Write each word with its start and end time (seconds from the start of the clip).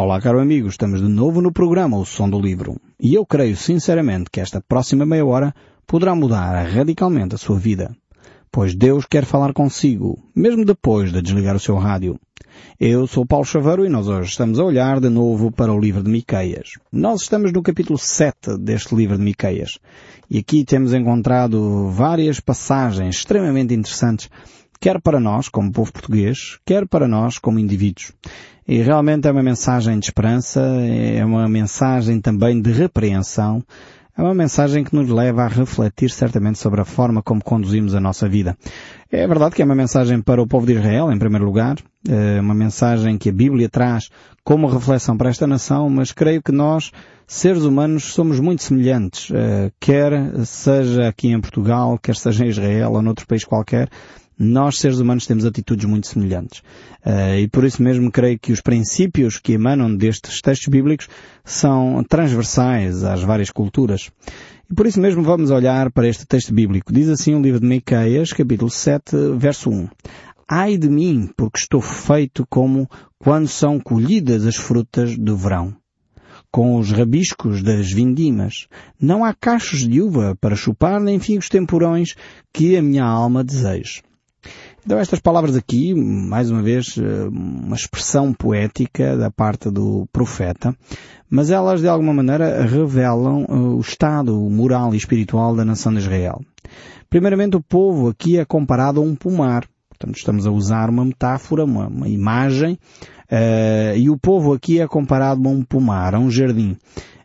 Olá, 0.00 0.20
caro 0.20 0.38
amigo, 0.38 0.68
estamos 0.68 1.00
de 1.00 1.08
novo 1.08 1.42
no 1.42 1.50
programa 1.50 1.98
O 1.98 2.04
Som 2.04 2.30
do 2.30 2.40
Livro. 2.40 2.80
E 3.00 3.14
eu 3.14 3.26
creio 3.26 3.56
sinceramente 3.56 4.30
que 4.30 4.38
esta 4.38 4.60
próxima 4.60 5.04
meia 5.04 5.26
hora 5.26 5.52
poderá 5.88 6.14
mudar 6.14 6.54
radicalmente 6.68 7.34
a 7.34 7.38
sua 7.38 7.58
vida. 7.58 7.96
Pois 8.48 8.76
Deus 8.76 9.06
quer 9.06 9.24
falar 9.24 9.52
consigo, 9.52 10.22
mesmo 10.32 10.64
depois 10.64 11.10
de 11.10 11.20
desligar 11.20 11.56
o 11.56 11.58
seu 11.58 11.74
rádio. 11.74 12.16
Eu 12.78 13.08
sou 13.08 13.26
Paulo 13.26 13.44
Chaveiro 13.44 13.84
e 13.84 13.88
nós 13.88 14.06
hoje 14.06 14.30
estamos 14.30 14.60
a 14.60 14.64
olhar 14.64 15.00
de 15.00 15.08
novo 15.08 15.50
para 15.50 15.72
o 15.72 15.80
livro 15.80 16.00
de 16.00 16.10
Miqueias. 16.12 16.74
Nós 16.92 17.22
estamos 17.22 17.52
no 17.52 17.60
capítulo 17.60 17.98
7 17.98 18.56
deste 18.56 18.94
livro 18.94 19.18
de 19.18 19.24
Miqueias. 19.24 19.80
E 20.30 20.38
aqui 20.38 20.64
temos 20.64 20.94
encontrado 20.94 21.88
várias 21.88 22.38
passagens 22.38 23.16
extremamente 23.16 23.74
interessantes, 23.74 24.30
quer 24.80 25.00
para 25.00 25.20
nós, 25.20 25.48
como 25.48 25.72
povo 25.72 25.92
português, 25.92 26.58
quer 26.64 26.86
para 26.86 27.08
nós, 27.08 27.38
como 27.38 27.58
indivíduos. 27.58 28.12
E 28.66 28.82
realmente 28.82 29.26
é 29.26 29.32
uma 29.32 29.42
mensagem 29.42 29.98
de 29.98 30.06
esperança, 30.06 30.60
é 30.60 31.24
uma 31.24 31.48
mensagem 31.48 32.20
também 32.20 32.60
de 32.60 32.70
repreensão, 32.70 33.62
é 34.18 34.20
uma 34.20 34.34
mensagem 34.34 34.82
que 34.82 34.94
nos 34.96 35.08
leva 35.08 35.44
a 35.44 35.48
refletir 35.48 36.10
certamente 36.10 36.58
sobre 36.58 36.80
a 36.80 36.84
forma 36.84 37.22
como 37.22 37.42
conduzimos 37.42 37.94
a 37.94 38.00
nossa 38.00 38.28
vida. 38.28 38.58
É 39.10 39.24
verdade 39.26 39.54
que 39.54 39.62
é 39.62 39.64
uma 39.64 39.76
mensagem 39.76 40.20
para 40.20 40.42
o 40.42 40.46
povo 40.46 40.66
de 40.66 40.72
Israel, 40.72 41.12
em 41.12 41.18
primeiro 41.18 41.44
lugar, 41.44 41.76
é 42.06 42.40
uma 42.40 42.54
mensagem 42.54 43.16
que 43.16 43.28
a 43.28 43.32
Bíblia 43.32 43.68
traz 43.68 44.10
como 44.42 44.66
reflexão 44.66 45.16
para 45.16 45.30
esta 45.30 45.46
nação, 45.46 45.88
mas 45.88 46.10
creio 46.10 46.42
que 46.42 46.50
nós, 46.50 46.90
seres 47.28 47.62
humanos, 47.62 48.12
somos 48.12 48.40
muito 48.40 48.64
semelhantes, 48.64 49.30
eh, 49.32 49.70
quer 49.78 50.44
seja 50.44 51.06
aqui 51.08 51.28
em 51.28 51.40
Portugal, 51.40 51.96
quer 51.96 52.16
seja 52.16 52.44
em 52.44 52.48
Israel 52.48 52.92
ou 52.92 53.02
noutro 53.02 53.26
país 53.26 53.44
qualquer, 53.44 53.88
nós, 54.38 54.78
seres 54.78 55.00
humanos, 55.00 55.26
temos 55.26 55.44
atitudes 55.44 55.84
muito 55.84 56.06
semelhantes. 56.06 56.60
Uh, 57.04 57.40
e 57.40 57.48
por 57.48 57.64
isso 57.64 57.82
mesmo 57.82 58.10
creio 58.10 58.38
que 58.38 58.52
os 58.52 58.60
princípios 58.60 59.38
que 59.38 59.52
emanam 59.52 59.94
destes 59.94 60.40
textos 60.40 60.68
bíblicos 60.68 61.08
são 61.44 62.04
transversais 62.08 63.02
às 63.02 63.22
várias 63.22 63.50
culturas. 63.50 64.10
E 64.70 64.74
por 64.74 64.86
isso 64.86 65.00
mesmo 65.00 65.22
vamos 65.22 65.50
olhar 65.50 65.90
para 65.90 66.06
este 66.06 66.26
texto 66.26 66.54
bíblico. 66.54 66.92
Diz 66.92 67.08
assim 67.08 67.34
o 67.34 67.42
livro 67.42 67.58
de 67.58 67.66
Miqueias, 67.66 68.32
capítulo 68.32 68.70
7, 68.70 69.16
verso 69.36 69.70
1. 69.70 69.88
Ai 70.48 70.76
de 70.76 70.88
mim, 70.88 71.28
porque 71.36 71.58
estou 71.58 71.80
feito 71.80 72.46
como 72.48 72.88
quando 73.18 73.48
são 73.48 73.80
colhidas 73.80 74.46
as 74.46 74.56
frutas 74.56 75.18
do 75.18 75.36
verão 75.36 75.76
com 76.50 76.78
os 76.78 76.90
rabiscos 76.90 77.62
das 77.62 77.92
vindimas. 77.92 78.68
Não 79.00 79.24
há 79.24 79.34
cachos 79.34 79.86
de 79.86 80.00
uva 80.00 80.36
para 80.40 80.56
chupar, 80.56 81.00
nem 81.00 81.18
figos 81.18 81.48
temporões 81.48 82.14
que 82.52 82.76
a 82.76 82.82
minha 82.82 83.04
alma 83.04 83.44
deseja. 83.44 84.00
Então 84.84 84.98
estas 84.98 85.20
palavras 85.20 85.56
aqui, 85.56 85.94
mais 85.94 86.50
uma 86.50 86.62
vez, 86.62 86.96
eh, 86.96 87.28
uma 87.28 87.76
expressão 87.76 88.32
poética 88.32 89.16
da 89.16 89.30
parte 89.30 89.70
do 89.70 90.08
profeta, 90.12 90.74
mas 91.28 91.50
elas 91.50 91.80
de 91.80 91.88
alguma 91.88 92.12
maneira 92.14 92.64
revelam 92.64 93.44
eh, 93.48 93.52
o 93.52 93.80
estado 93.80 94.34
moral 94.34 94.94
e 94.94 94.96
espiritual 94.96 95.54
da 95.54 95.64
nação 95.64 95.92
de 95.92 95.98
Israel. 95.98 96.40
Primeiramente 97.10 97.56
o 97.56 97.62
povo 97.62 98.08
aqui 98.08 98.38
é 98.38 98.44
comparado 98.44 99.00
a 99.00 99.02
um 99.02 99.14
pomar. 99.14 99.66
Portanto, 99.88 100.16
estamos 100.16 100.46
a 100.46 100.50
usar 100.50 100.88
uma 100.88 101.04
metáfora, 101.04 101.64
uma, 101.64 101.88
uma 101.88 102.08
imagem, 102.08 102.78
uh, 103.32 103.96
e 103.96 104.08
o 104.08 104.16
povo 104.16 104.52
aqui 104.52 104.78
é 104.78 104.86
comparado 104.86 105.48
a 105.48 105.50
um 105.50 105.64
pomar, 105.64 106.14
a 106.14 106.20
um 106.20 106.30
jardim. 106.30 106.76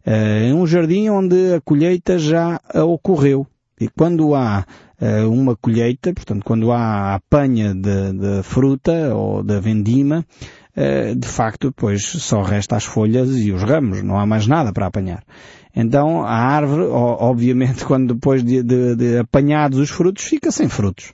Uh, 0.06 0.56
um 0.56 0.66
jardim 0.66 1.08
onde 1.10 1.54
a 1.54 1.62
colheita 1.62 2.18
já 2.18 2.60
ocorreu. 2.74 3.46
E 3.80 3.88
quando 3.90 4.34
há 4.34 4.66
uh, 5.02 5.30
uma 5.30 5.56
colheita, 5.56 6.14
portanto, 6.14 6.44
quando 6.44 6.72
há 6.72 6.80
a 6.80 7.16
apanha 7.16 7.74
de 7.74 8.44
fruta 8.44 9.16
ou 9.16 9.44
da 9.44 9.60
vendima, 9.60 10.26
uh, 10.76 11.16
de 11.16 11.28
facto, 11.28 11.70
depois 11.70 12.04
só 12.04 12.42
resta 12.42 12.76
as 12.76 12.86
folhas 12.86 13.38
e 13.38 13.52
os 13.52 13.64
ramos, 13.64 14.02
não 14.04 14.20
há 14.20 14.26
mais 14.26 14.48
nada 14.48 14.72
para 14.72 14.88
apanhar. 14.88 15.24
Então, 15.76 16.24
a 16.24 16.36
árvore, 16.36 16.84
obviamente, 16.84 17.84
quando 17.86 18.14
depois 18.14 18.44
de, 18.44 18.62
de, 18.62 18.96
de 18.96 19.18
apanhados 19.18 19.80
os 19.80 19.90
frutos, 19.90 20.24
fica 20.24 20.52
sem 20.52 20.70
frutos. 20.70 21.14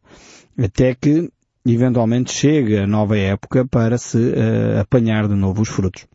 Até 0.57 0.94
que, 0.94 1.31
eventualmente, 1.66 2.34
chega 2.34 2.84
a 2.84 2.88
nova 2.88 3.17
época 3.17 3.66
para 3.66 3.97
se 3.97 4.17
uh, 4.17 4.79
apanhar 4.81 5.28
de 5.28 5.35
novo 5.35 5.61
os 5.61 5.69
frutos. 5.69 6.09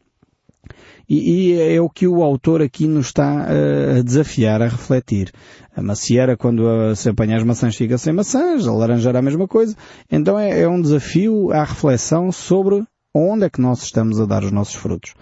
E, 1.09 1.53
e, 1.53 1.75
é 1.77 1.81
o 1.81 1.89
que 1.89 2.07
o 2.07 2.23
autor 2.23 2.63
aqui 2.63 2.87
nos 2.87 3.07
está 3.07 3.47
a 3.47 4.03
desafiar 4.03 4.63
a 4.63 4.69
refletir. 4.69 5.31
A 5.77 5.83
macieira, 5.83 6.37
quando 6.37 6.95
se 6.95 7.09
apanha 7.09 7.37
as 7.37 7.43
maçãs, 7.43 7.77
fica 7.77 7.99
sem 7.99 8.13
maçãs, 8.13 8.67
a 8.67 8.73
laranjeira 8.73 9.19
a 9.19 9.23
mesma 9.23 9.47
coisa. 9.49 9.77
Então 10.11 10.39
é, 10.39 10.61
é 10.61 10.69
um 10.69 10.81
desafio 10.81 11.53
à 11.53 11.65
reflexão 11.65 12.31
sobre 12.33 12.85
onde 13.15 13.45
é 13.45 13.51
que 13.51 13.61
nós 13.61 13.83
estamos 13.83 14.21
a 14.21 14.27
dar 14.27 14.43
os 14.43 14.51
nossos 14.51 14.75
frutos. 14.75 15.15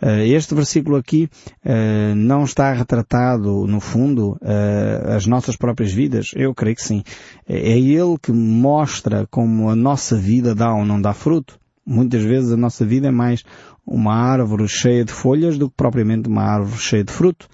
Este 0.00 0.54
versículo 0.54 0.96
aqui 0.96 1.28
não 2.14 2.44
está 2.44 2.72
retratado, 2.72 3.66
no 3.66 3.80
fundo, 3.80 4.38
as 5.08 5.26
nossas 5.26 5.56
próprias 5.56 5.92
vidas? 5.92 6.30
Eu 6.36 6.54
creio 6.54 6.76
que 6.76 6.82
sim. 6.82 7.02
É 7.48 7.76
ele 7.76 8.16
que 8.22 8.30
mostra 8.30 9.26
como 9.28 9.68
a 9.68 9.74
nossa 9.74 10.16
vida 10.16 10.54
dá 10.54 10.72
ou 10.72 10.84
não 10.84 11.00
dá 11.00 11.12
fruto. 11.12 11.58
Muitas 11.88 12.22
vezes 12.22 12.52
a 12.52 12.56
nossa 12.56 12.84
vida 12.84 13.08
é 13.08 13.10
mais 13.10 13.42
uma 13.86 14.14
árvore 14.14 14.68
cheia 14.68 15.06
de 15.06 15.12
folhas 15.12 15.56
do 15.56 15.70
que 15.70 15.74
propriamente 15.74 16.28
uma 16.28 16.42
árvore 16.42 16.78
cheia 16.78 17.02
de 17.02 17.10
fruto. 17.10 17.48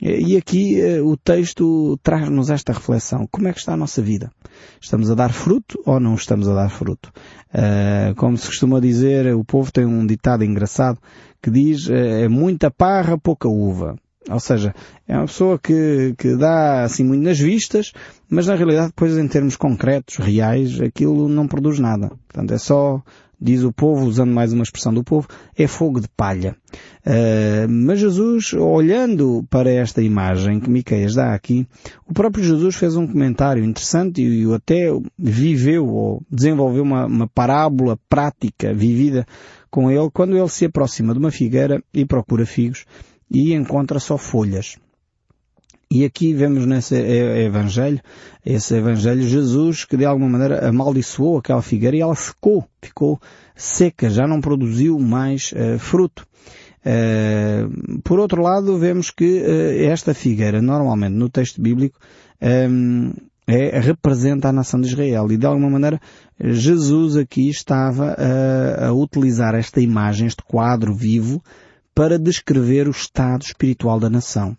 E 0.00 0.36
aqui 0.36 0.78
eh, 0.80 1.00
o 1.00 1.16
texto 1.16 1.96
traz-nos 2.02 2.50
esta 2.50 2.72
reflexão. 2.72 3.28
Como 3.30 3.46
é 3.46 3.52
que 3.52 3.60
está 3.60 3.74
a 3.74 3.76
nossa 3.76 4.02
vida? 4.02 4.30
Estamos 4.80 5.08
a 5.08 5.14
dar 5.14 5.32
fruto 5.32 5.80
ou 5.86 6.00
não 6.00 6.16
estamos 6.16 6.48
a 6.48 6.54
dar 6.54 6.68
fruto? 6.68 7.10
Uh, 7.48 8.14
como 8.16 8.36
se 8.36 8.46
costuma 8.46 8.80
dizer, 8.80 9.32
o 9.34 9.44
povo 9.44 9.72
tem 9.72 9.86
um 9.86 10.04
ditado 10.04 10.44
engraçado 10.44 10.98
que 11.40 11.50
diz 11.50 11.88
eh, 11.88 12.24
é 12.24 12.28
muita 12.28 12.70
parra, 12.72 13.16
pouca 13.16 13.48
uva. 13.48 13.96
Ou 14.28 14.40
seja, 14.40 14.74
é 15.06 15.16
uma 15.16 15.26
pessoa 15.26 15.58
que, 15.58 16.14
que 16.18 16.36
dá 16.36 16.82
assim 16.82 17.04
muito 17.04 17.22
nas 17.22 17.38
vistas, 17.38 17.92
mas 18.28 18.48
na 18.48 18.56
realidade 18.56 18.88
depois 18.88 19.16
em 19.16 19.28
termos 19.28 19.56
concretos, 19.56 20.16
reais, 20.16 20.80
aquilo 20.80 21.28
não 21.28 21.46
produz 21.46 21.78
nada. 21.78 22.10
Portanto, 22.26 22.52
é 22.52 22.58
só 22.58 23.02
diz 23.40 23.62
o 23.62 23.72
povo, 23.72 24.06
usando 24.06 24.32
mais 24.32 24.52
uma 24.52 24.62
expressão 24.62 24.92
do 24.92 25.04
povo, 25.04 25.28
é 25.56 25.66
fogo 25.66 26.00
de 26.00 26.08
palha. 26.08 26.56
Uh, 27.06 27.68
mas 27.68 28.00
Jesus, 28.00 28.52
olhando 28.54 29.44
para 29.50 29.70
esta 29.70 30.02
imagem 30.02 30.58
que 30.60 30.70
Miqueias 30.70 31.14
dá 31.14 31.34
aqui, 31.34 31.66
o 32.06 32.12
próprio 32.12 32.42
Jesus 32.42 32.74
fez 32.74 32.96
um 32.96 33.06
comentário 33.06 33.64
interessante 33.64 34.22
e, 34.22 34.44
e 34.44 34.54
até 34.54 34.88
viveu 35.18 35.86
ou 35.86 36.22
desenvolveu 36.30 36.82
uma, 36.82 37.06
uma 37.06 37.28
parábola 37.28 37.98
prática 38.08 38.72
vivida 38.72 39.26
com 39.70 39.90
ele 39.90 40.10
quando 40.12 40.36
ele 40.36 40.48
se 40.48 40.64
aproxima 40.64 41.12
de 41.12 41.18
uma 41.18 41.30
figueira 41.30 41.82
e 41.92 42.04
procura 42.04 42.46
figos 42.46 42.84
e 43.30 43.52
encontra 43.52 43.98
só 43.98 44.16
folhas. 44.16 44.76
E 45.88 46.04
aqui 46.04 46.34
vemos 46.34 46.66
nesse 46.66 46.96
Evangelho, 46.96 48.00
esse 48.44 48.74
Evangelho, 48.74 49.22
Jesus 49.22 49.84
que 49.84 49.96
de 49.96 50.04
alguma 50.04 50.28
maneira 50.28 50.68
amaldiçoou 50.68 51.38
aquela 51.38 51.62
figueira 51.62 51.96
e 51.96 52.00
ela 52.00 52.14
secou, 52.16 52.64
ficou 52.82 53.20
seca, 53.54 54.10
já 54.10 54.26
não 54.26 54.40
produziu 54.40 54.98
mais 54.98 55.52
uh, 55.52 55.78
fruto. 55.78 56.26
Uh, 56.84 58.00
por 58.02 58.18
outro 58.18 58.42
lado, 58.42 58.76
vemos 58.78 59.10
que 59.10 59.40
uh, 59.40 59.84
esta 59.88 60.12
figueira, 60.12 60.60
normalmente 60.60 61.14
no 61.14 61.28
texto 61.28 61.62
bíblico, 61.62 61.98
um, 62.68 63.12
é, 63.46 63.78
representa 63.78 64.48
a 64.48 64.52
nação 64.52 64.80
de 64.80 64.88
Israel 64.88 65.30
e 65.30 65.36
de 65.36 65.46
alguma 65.46 65.70
maneira 65.70 66.00
Jesus 66.40 67.16
aqui 67.16 67.48
estava 67.48 68.16
a 68.80 68.92
utilizar 68.92 69.54
esta 69.54 69.80
imagem, 69.80 70.26
este 70.26 70.42
quadro 70.42 70.92
vivo, 70.92 71.40
para 71.94 72.18
descrever 72.18 72.88
o 72.88 72.90
estado 72.90 73.42
espiritual 73.42 74.00
da 74.00 74.10
nação 74.10 74.56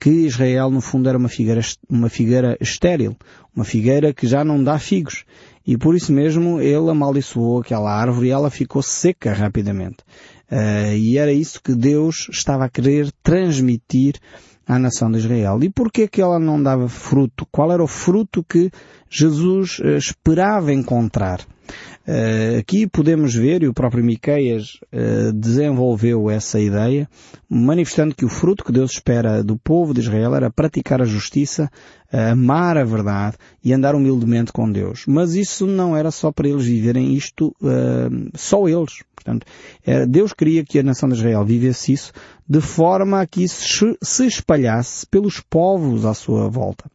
que 0.00 0.10
Israel 0.10 0.70
no 0.70 0.80
fundo 0.80 1.08
era 1.08 1.18
uma 1.18 1.28
figueira, 1.28 1.60
uma 1.88 2.08
figueira 2.08 2.56
estéril, 2.60 3.16
uma 3.54 3.64
figueira 3.64 4.14
que 4.14 4.26
já 4.26 4.44
não 4.44 4.62
dá 4.62 4.78
figos. 4.78 5.24
E 5.66 5.76
por 5.76 5.94
isso 5.94 6.12
mesmo 6.12 6.60
ele 6.60 6.90
amaldiçoou 6.90 7.60
aquela 7.60 7.92
árvore 7.92 8.28
e 8.28 8.30
ela 8.30 8.50
ficou 8.50 8.80
seca 8.80 9.32
rapidamente. 9.32 9.98
Uh, 10.50 10.94
e 10.96 11.18
era 11.18 11.32
isso 11.32 11.60
que 11.62 11.74
Deus 11.74 12.28
estava 12.30 12.64
a 12.64 12.70
querer 12.70 13.12
transmitir 13.22 14.14
à 14.66 14.78
nação 14.78 15.10
de 15.10 15.18
Israel. 15.18 15.58
E 15.62 15.68
porquê 15.68 16.08
que 16.08 16.22
ela 16.22 16.38
não 16.38 16.62
dava 16.62 16.88
fruto? 16.88 17.46
Qual 17.52 17.70
era 17.70 17.82
o 17.82 17.86
fruto 17.86 18.42
que 18.42 18.70
Jesus 19.10 19.78
uh, 19.80 19.96
esperava 19.96 20.72
encontrar? 20.72 21.40
Uh, 22.08 22.58
aqui 22.58 22.86
podemos 22.86 23.34
ver, 23.34 23.62
e 23.62 23.68
o 23.68 23.74
próprio 23.74 24.02
Miqueias 24.02 24.80
uh, 24.90 25.30
desenvolveu 25.30 26.30
essa 26.30 26.58
ideia, 26.58 27.06
manifestando 27.46 28.14
que 28.14 28.24
o 28.24 28.30
fruto 28.30 28.64
que 28.64 28.72
Deus 28.72 28.92
espera 28.92 29.44
do 29.44 29.58
povo 29.58 29.92
de 29.92 30.00
Israel 30.00 30.34
era 30.34 30.50
praticar 30.50 31.02
a 31.02 31.04
justiça, 31.04 31.70
amar 32.12 32.76
a 32.76 32.84
verdade 32.84 33.36
e 33.62 33.72
andar 33.72 33.94
humildemente 33.94 34.52
com 34.52 34.70
Deus. 34.70 35.04
Mas 35.06 35.34
isso 35.34 35.66
não 35.66 35.96
era 35.96 36.10
só 36.10 36.32
para 36.32 36.48
eles 36.48 36.64
viverem 36.64 37.14
isto, 37.14 37.54
só 38.34 38.68
eles. 38.68 39.02
Portanto, 39.14 39.46
Deus 40.08 40.32
queria 40.32 40.64
que 40.64 40.78
a 40.78 40.82
nação 40.82 41.08
de 41.08 41.16
Israel 41.16 41.44
vivesse 41.44 41.92
isso 41.92 42.12
de 42.48 42.60
forma 42.60 43.20
a 43.20 43.26
que 43.26 43.44
isso 43.44 43.96
se 44.00 44.26
espalhasse 44.26 45.06
pelos 45.06 45.40
povos 45.40 46.06
à 46.06 46.14
sua 46.14 46.48
volta. 46.48 46.90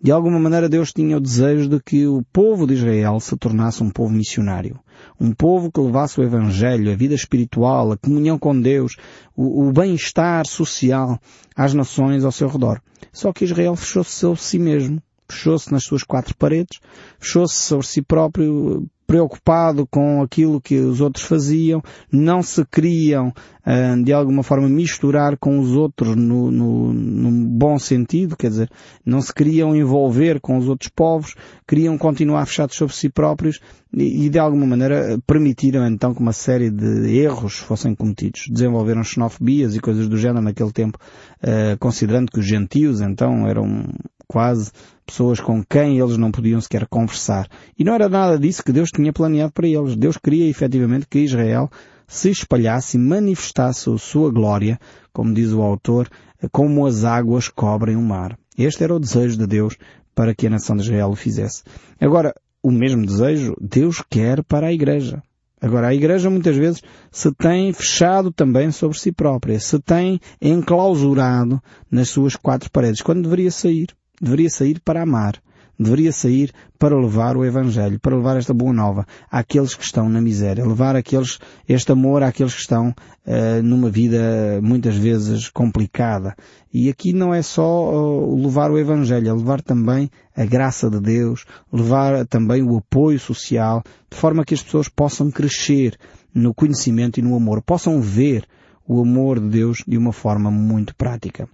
De 0.00 0.10
alguma 0.10 0.38
maneira 0.38 0.68
Deus 0.68 0.92
tinha 0.92 1.16
o 1.16 1.20
desejo 1.20 1.68
de 1.68 1.80
que 1.80 2.06
o 2.06 2.22
povo 2.32 2.66
de 2.66 2.74
Israel 2.74 3.20
se 3.20 3.36
tornasse 3.36 3.82
um 3.82 3.90
povo 3.90 4.12
missionário. 4.12 4.78
Um 5.18 5.32
povo 5.32 5.70
que 5.70 5.80
levasse 5.80 6.18
o 6.18 6.22
Evangelho, 6.22 6.90
a 6.90 6.96
vida 6.96 7.14
espiritual, 7.14 7.92
a 7.92 7.96
comunhão 7.96 8.38
com 8.38 8.58
Deus, 8.58 8.96
o, 9.36 9.68
o 9.68 9.72
bem-estar 9.72 10.46
social 10.46 11.18
às 11.54 11.74
nações 11.74 12.24
ao 12.24 12.32
seu 12.32 12.48
redor. 12.48 12.80
Só 13.12 13.32
que 13.32 13.44
Israel 13.44 13.76
fechou-se 13.76 14.26
si 14.50 14.58
mesmo. 14.58 15.02
Fechou-se 15.28 15.70
nas 15.70 15.84
suas 15.84 16.02
quatro 16.02 16.36
paredes, 16.36 16.80
fechou-se 17.20 17.54
sobre 17.54 17.86
si 17.86 18.02
próprio, 18.02 18.84
preocupado 19.10 19.88
com 19.88 20.22
aquilo 20.22 20.60
que 20.60 20.76
os 20.76 21.00
outros 21.00 21.24
faziam, 21.24 21.82
não 22.12 22.44
se 22.44 22.64
queriam 22.64 23.28
uh, 23.28 24.04
de 24.04 24.12
alguma 24.12 24.44
forma 24.44 24.68
misturar 24.68 25.36
com 25.36 25.58
os 25.58 25.74
outros 25.74 26.14
no, 26.14 26.48
no, 26.48 26.92
num 26.92 27.44
bom 27.44 27.76
sentido, 27.76 28.36
quer 28.36 28.50
dizer, 28.50 28.70
não 29.04 29.20
se 29.20 29.34
queriam 29.34 29.74
envolver 29.74 30.40
com 30.40 30.56
os 30.56 30.68
outros 30.68 30.90
povos, 30.94 31.34
queriam 31.66 31.98
continuar 31.98 32.46
fechados 32.46 32.76
sobre 32.76 32.94
si 32.94 33.08
próprios 33.08 33.58
e, 33.92 34.26
e 34.26 34.28
de 34.28 34.38
alguma 34.38 34.64
maneira 34.64 35.18
permitiram 35.26 35.84
então 35.88 36.14
que 36.14 36.20
uma 36.20 36.32
série 36.32 36.70
de 36.70 37.18
erros 37.18 37.56
fossem 37.56 37.96
cometidos. 37.96 38.46
Desenvolveram 38.48 39.02
xenofobias 39.02 39.74
e 39.74 39.80
coisas 39.80 40.08
do 40.08 40.16
género 40.16 40.42
naquele 40.42 40.70
tempo, 40.70 40.98
uh, 41.42 41.76
considerando 41.80 42.30
que 42.30 42.38
os 42.38 42.46
gentios 42.46 43.00
então 43.00 43.44
eram 43.48 43.88
quase 44.30 44.70
pessoas 45.04 45.40
com 45.40 45.60
quem 45.64 45.98
eles 45.98 46.16
não 46.16 46.30
podiam 46.30 46.60
sequer 46.60 46.86
conversar. 46.86 47.48
E 47.76 47.82
não 47.82 47.94
era 47.94 48.08
nada 48.08 48.38
disso 48.38 48.62
que 48.62 48.70
Deus 48.70 48.88
tinha 48.90 49.12
planeado 49.12 49.52
para 49.52 49.66
eles. 49.66 49.96
Deus 49.96 50.16
queria 50.16 50.48
efetivamente 50.48 51.08
que 51.10 51.18
Israel 51.18 51.68
se 52.06 52.30
espalhasse 52.30 52.96
e 52.96 53.00
manifestasse 53.00 53.90
a 53.90 53.98
sua 53.98 54.30
glória, 54.30 54.78
como 55.12 55.34
diz 55.34 55.52
o 55.52 55.62
autor, 55.62 56.08
como 56.52 56.86
as 56.86 57.02
águas 57.02 57.48
cobrem 57.48 57.96
o 57.96 58.02
mar. 58.02 58.38
Este 58.56 58.84
era 58.84 58.94
o 58.94 59.00
desejo 59.00 59.36
de 59.36 59.48
Deus 59.48 59.76
para 60.14 60.32
que 60.32 60.46
a 60.46 60.50
nação 60.50 60.76
de 60.76 60.82
Israel 60.82 61.08
o 61.08 61.16
fizesse. 61.16 61.64
Agora, 62.00 62.32
o 62.62 62.70
mesmo 62.70 63.04
desejo 63.04 63.56
Deus 63.60 64.00
quer 64.08 64.44
para 64.44 64.68
a 64.68 64.72
igreja. 64.72 65.20
Agora, 65.60 65.88
a 65.88 65.94
igreja 65.94 66.30
muitas 66.30 66.56
vezes 66.56 66.82
se 67.10 67.32
tem 67.34 67.72
fechado 67.72 68.30
também 68.30 68.70
sobre 68.70 68.96
si 68.96 69.10
própria, 69.10 69.58
se 69.58 69.80
tem 69.80 70.20
enclausurado 70.40 71.60
nas 71.90 72.10
suas 72.10 72.36
quatro 72.36 72.70
paredes, 72.70 73.02
quando 73.02 73.24
deveria 73.24 73.50
sair 73.50 73.88
deveria 74.20 74.50
sair 74.50 74.80
para 74.80 75.02
amar, 75.02 75.40
deveria 75.80 76.12
sair 76.12 76.52
para 76.78 76.94
levar 76.94 77.38
o 77.38 77.44
Evangelho, 77.44 77.98
para 77.98 78.14
levar 78.14 78.36
esta 78.36 78.52
boa 78.52 78.72
nova 78.72 79.06
àqueles 79.30 79.74
que 79.74 79.82
estão 79.82 80.10
na 80.10 80.20
miséria, 80.20 80.66
levar 80.66 80.94
aqueles, 80.94 81.38
este 81.66 81.90
amor 81.90 82.22
àqueles 82.22 82.54
que 82.54 82.60
estão 82.60 82.90
uh, 82.90 83.62
numa 83.62 83.88
vida 83.88 84.60
muitas 84.62 84.94
vezes 84.94 85.48
complicada. 85.48 86.36
E 86.72 86.90
aqui 86.90 87.14
não 87.14 87.32
é 87.32 87.40
só 87.40 87.92
uh, 87.92 88.36
levar 88.42 88.70
o 88.70 88.78
Evangelho, 88.78 89.30
é 89.30 89.32
levar 89.32 89.62
também 89.62 90.10
a 90.36 90.44
graça 90.44 90.90
de 90.90 91.00
Deus, 91.00 91.46
levar 91.72 92.26
também 92.26 92.62
o 92.62 92.76
apoio 92.76 93.18
social, 93.18 93.82
de 94.10 94.18
forma 94.18 94.44
que 94.44 94.54
as 94.54 94.62
pessoas 94.62 94.88
possam 94.88 95.30
crescer 95.30 95.96
no 96.34 96.52
conhecimento 96.52 97.18
e 97.18 97.22
no 97.22 97.34
amor, 97.34 97.62
possam 97.62 98.02
ver 98.02 98.44
o 98.86 99.00
amor 99.00 99.40
de 99.40 99.48
Deus 99.48 99.82
de 99.86 99.96
uma 99.96 100.12
forma 100.12 100.50
muito 100.50 100.94
prática. 100.94 101.48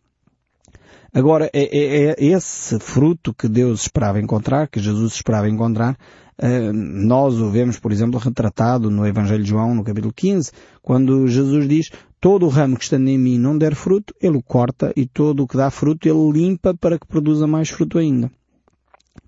Agora, 1.16 1.48
é, 1.54 1.62
é, 1.62 2.10
é 2.10 2.24
esse 2.26 2.78
fruto 2.78 3.32
que 3.32 3.48
Deus 3.48 3.80
esperava 3.80 4.20
encontrar, 4.20 4.68
que 4.68 4.78
Jesus 4.78 5.14
esperava 5.14 5.48
encontrar, 5.48 5.96
Uh, 6.38 6.70
nós 6.70 7.40
o 7.40 7.48
vemos, 7.48 7.78
por 7.78 7.90
exemplo, 7.90 8.20
retratado 8.20 8.90
no 8.90 9.06
Evangelho 9.06 9.42
de 9.42 9.48
João, 9.48 9.74
no 9.74 9.82
capítulo 9.82 10.12
15, 10.12 10.52
quando 10.82 11.26
Jesus 11.26 11.66
diz, 11.66 11.90
todo 12.20 12.44
o 12.44 12.50
ramo 12.50 12.76
que 12.76 12.84
está 12.84 12.98
em 12.98 13.16
mim 13.16 13.38
não 13.38 13.56
der 13.56 13.74
fruto, 13.74 14.14
ele 14.20 14.36
o 14.36 14.42
corta, 14.42 14.92
e 14.94 15.06
todo 15.06 15.42
o 15.42 15.48
que 15.48 15.56
dá 15.56 15.70
fruto, 15.70 16.06
ele 16.06 16.30
limpa 16.32 16.74
para 16.74 16.98
que 16.98 17.06
produza 17.06 17.46
mais 17.46 17.70
fruto 17.70 17.98
ainda. 17.98 18.30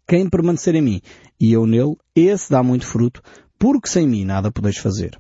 Quem 0.07 0.29
permanecer 0.29 0.75
em 0.75 0.83
mim 0.83 1.01
e 1.41 1.51
eu 1.51 1.67
nele, 1.67 1.97
esse 2.15 2.51
dá 2.51 2.63
muito 2.63 2.87
fruto, 2.87 3.23
porque 3.59 3.89
sem 3.89 4.07
mim 4.07 4.27
nada 4.27 4.53
podeis 4.53 4.77
fazer. 4.77 5.17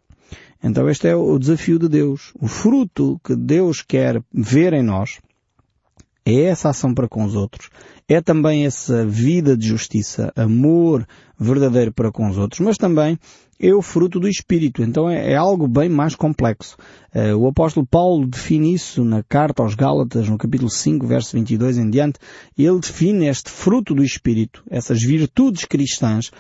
Então 0.62 0.90
este 0.90 1.08
é 1.08 1.16
o 1.16 1.38
desafio 1.38 1.78
de 1.78 1.88
Deus. 1.88 2.34
O 2.38 2.46
fruto 2.46 3.18
que 3.24 3.34
Deus 3.34 3.80
quer 3.80 4.22
ver 4.30 4.74
em 4.74 4.82
nós, 4.82 5.20
é 6.28 6.42
essa 6.42 6.69
ação 6.69 6.92
para 6.92 7.08
com 7.08 7.25
os 7.25 7.34
outros, 7.34 7.70
é 8.06 8.20
também 8.20 8.66
essa 8.66 9.06
vida 9.06 9.56
de 9.56 9.66
justiça, 9.66 10.32
amor 10.36 11.06
verdadeiro 11.38 11.92
para 11.92 12.12
com 12.12 12.28
os 12.28 12.36
outros, 12.36 12.60
mas 12.60 12.76
também 12.76 13.19
é 13.60 13.75
o 13.75 13.82
fruto 13.82 14.20
do 14.20 14.28
Espírito. 14.28 14.82
Então 14.82 15.08
é, 15.08 15.32
é 15.32 15.36
algo 15.36 15.66
bem 15.66 15.88
mais 15.88 16.14
complexo. 16.14 16.76
Uh, 17.14 17.36
o 17.36 17.48
apóstolo 17.48 17.86
Paulo 17.86 18.26
define 18.26 18.75
isso 18.75 19.04
na 19.04 19.22
carta 19.22 19.62
aos 19.62 19.75
Gálatas, 19.75 20.28
no 20.28 20.38
capítulo 20.38 20.70
5, 20.70 21.06
verso 21.06 21.36
22 21.36 21.78
em 21.78 21.90
diante. 21.90 22.19
Ele 22.56 22.78
define 22.78 23.26
este 23.26 23.50
fruto 23.50 23.94
do 23.94 24.04
Espírito, 24.04 24.62
essas 24.70 25.02
virtudes 25.02 25.64
cristãs, 25.64 26.30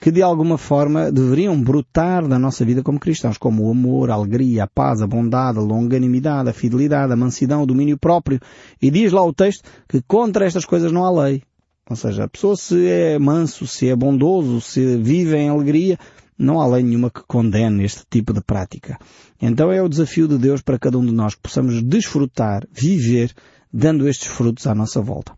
que 0.00 0.12
de 0.12 0.22
alguma 0.22 0.56
forma 0.56 1.10
deveriam 1.10 1.60
brotar 1.60 2.26
da 2.26 2.38
nossa 2.38 2.64
vida 2.64 2.82
como 2.82 3.00
cristãos, 3.00 3.36
como 3.36 3.66
o 3.66 3.70
amor, 3.70 4.10
a 4.10 4.14
alegria, 4.14 4.64
a 4.64 4.66
paz, 4.66 5.02
a 5.02 5.06
bondade, 5.06 5.58
a 5.58 5.62
longanimidade, 5.62 6.48
a 6.48 6.52
fidelidade, 6.52 7.12
a 7.12 7.16
mansidão, 7.16 7.62
o 7.62 7.66
domínio 7.66 7.98
próprio. 7.98 8.38
E 8.80 8.90
diz 8.90 9.12
lá 9.12 9.24
o 9.24 9.32
texto 9.32 9.68
que 9.88 10.00
contra 10.00 10.46
estas 10.46 10.64
coisas 10.64 10.92
não 10.92 11.04
há 11.04 11.24
lei. 11.24 11.42
Ou 11.90 11.96
seja, 11.96 12.24
a 12.24 12.28
pessoa 12.28 12.56
se 12.56 12.86
é 12.86 13.18
manso, 13.18 13.66
se 13.66 13.88
é 13.88 13.96
bondoso, 13.96 14.60
se 14.60 14.96
vive 14.98 15.36
em 15.36 15.48
alegria, 15.48 15.98
não 16.38 16.60
há 16.60 16.66
lei 16.66 16.82
nenhuma 16.82 17.10
que 17.10 17.22
condene 17.26 17.84
este 17.84 18.02
tipo 18.08 18.32
de 18.32 18.40
prática. 18.40 18.98
Então 19.40 19.72
é 19.72 19.82
o 19.82 19.88
desafio 19.88 20.28
de 20.28 20.38
Deus 20.38 20.62
para 20.62 20.78
cada 20.78 20.98
um 20.98 21.04
de 21.04 21.12
nós 21.12 21.34
que 21.34 21.40
possamos 21.40 21.82
desfrutar, 21.82 22.66
viver, 22.70 23.32
dando 23.72 24.08
estes 24.08 24.28
frutos 24.28 24.66
à 24.66 24.74
nossa 24.74 25.00
volta. 25.00 25.32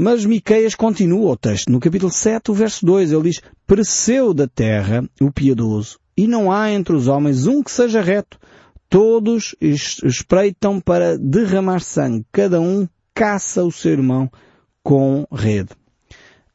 Mas 0.00 0.24
Miqueias 0.24 0.76
continua 0.76 1.32
o 1.32 1.36
texto. 1.36 1.72
No 1.72 1.80
capítulo 1.80 2.12
7, 2.12 2.52
o 2.52 2.54
verso 2.54 2.86
2, 2.86 3.10
ele 3.10 3.30
diz, 3.30 3.40
Pereceu 3.66 4.32
da 4.32 4.46
terra 4.46 5.02
o 5.20 5.32
piedoso, 5.32 5.98
e 6.16 6.28
não 6.28 6.52
há 6.52 6.70
entre 6.70 6.94
os 6.94 7.08
homens 7.08 7.48
um 7.48 7.64
que 7.64 7.70
seja 7.72 8.00
reto. 8.00 8.38
Todos 8.88 9.56
espreitam 9.60 10.80
para 10.80 11.18
derramar 11.18 11.80
sangue. 11.80 12.24
Cada 12.30 12.60
um 12.60 12.88
caça 13.12 13.64
o 13.64 13.72
seu 13.72 13.90
irmão 13.90 14.30
com 14.84 15.26
rede. 15.32 15.70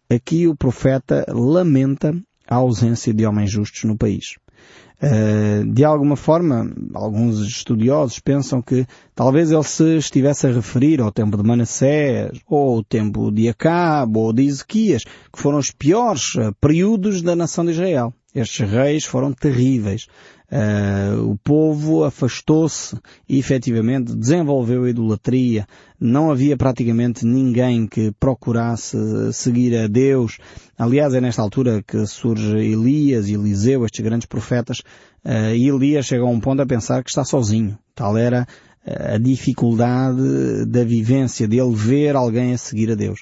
Aqui 0.09 0.47
o 0.47 0.55
profeta 0.55 1.25
lamenta 1.27 2.15
a 2.47 2.55
ausência 2.55 3.13
de 3.13 3.25
homens 3.25 3.51
justos 3.51 3.83
no 3.83 3.97
país. 3.97 4.35
Eh, 5.05 5.65
de 5.67 5.83
alguma 5.83 6.15
forma, 6.15 6.73
alguns 6.93 7.41
estudiosos 7.41 8.19
pensam 8.19 8.61
que 8.61 8.87
talvez 9.13 9.51
ele 9.51 9.63
se 9.63 9.97
estivesse 9.97 10.47
a 10.47 10.51
referir 10.51 11.01
ao 11.01 11.11
tempo 11.11 11.35
de 11.35 11.43
Manassés, 11.43 12.39
ou 12.47 12.77
ao 12.77 12.83
tempo 12.83 13.29
de 13.29 13.49
Acabe, 13.49 14.17
ou 14.17 14.31
de 14.31 14.43
Ezequias, 14.43 15.03
que 15.03 15.39
foram 15.39 15.57
os 15.57 15.71
piores 15.71 16.35
eh, 16.37 16.51
períodos 16.61 17.21
da 17.21 17.35
nação 17.35 17.65
de 17.65 17.71
Israel. 17.71 18.13
Estes 18.33 18.67
reis 18.67 19.03
foram 19.03 19.33
terríveis. 19.33 20.07
Uh, 20.53 21.31
o 21.31 21.37
povo 21.43 22.03
afastou-se 22.03 22.95
e 23.27 23.39
efetivamente 23.39 24.15
desenvolveu 24.15 24.83
a 24.83 24.89
idolatria. 24.91 25.65
Não 25.99 26.29
havia 26.29 26.55
praticamente 26.55 27.25
ninguém 27.25 27.87
que 27.87 28.11
procurasse 28.19 28.95
seguir 29.33 29.75
a 29.75 29.87
Deus. 29.87 30.37
Aliás, 30.77 31.15
é 31.15 31.21
nesta 31.21 31.41
altura 31.41 31.81
que 31.81 32.05
surge 32.05 32.55
Elias 32.55 33.27
e 33.27 33.33
Eliseu, 33.33 33.83
estes 33.83 34.05
grandes 34.05 34.27
profetas, 34.27 34.81
uh, 35.25 35.55
e 35.55 35.67
Elias 35.67 36.05
chega 36.05 36.23
a 36.23 36.29
um 36.29 36.39
ponto 36.39 36.61
a 36.61 36.67
pensar 36.67 37.03
que 37.03 37.09
está 37.09 37.23
sozinho. 37.23 37.75
Tal 37.95 38.15
era 38.15 38.45
uh, 38.85 39.15
a 39.15 39.17
dificuldade 39.17 40.65
da 40.67 40.83
vivência 40.83 41.47
dele 41.47 41.73
ver 41.73 42.15
alguém 42.15 42.53
a 42.53 42.59
seguir 42.59 42.91
a 42.91 42.95
Deus. 42.95 43.21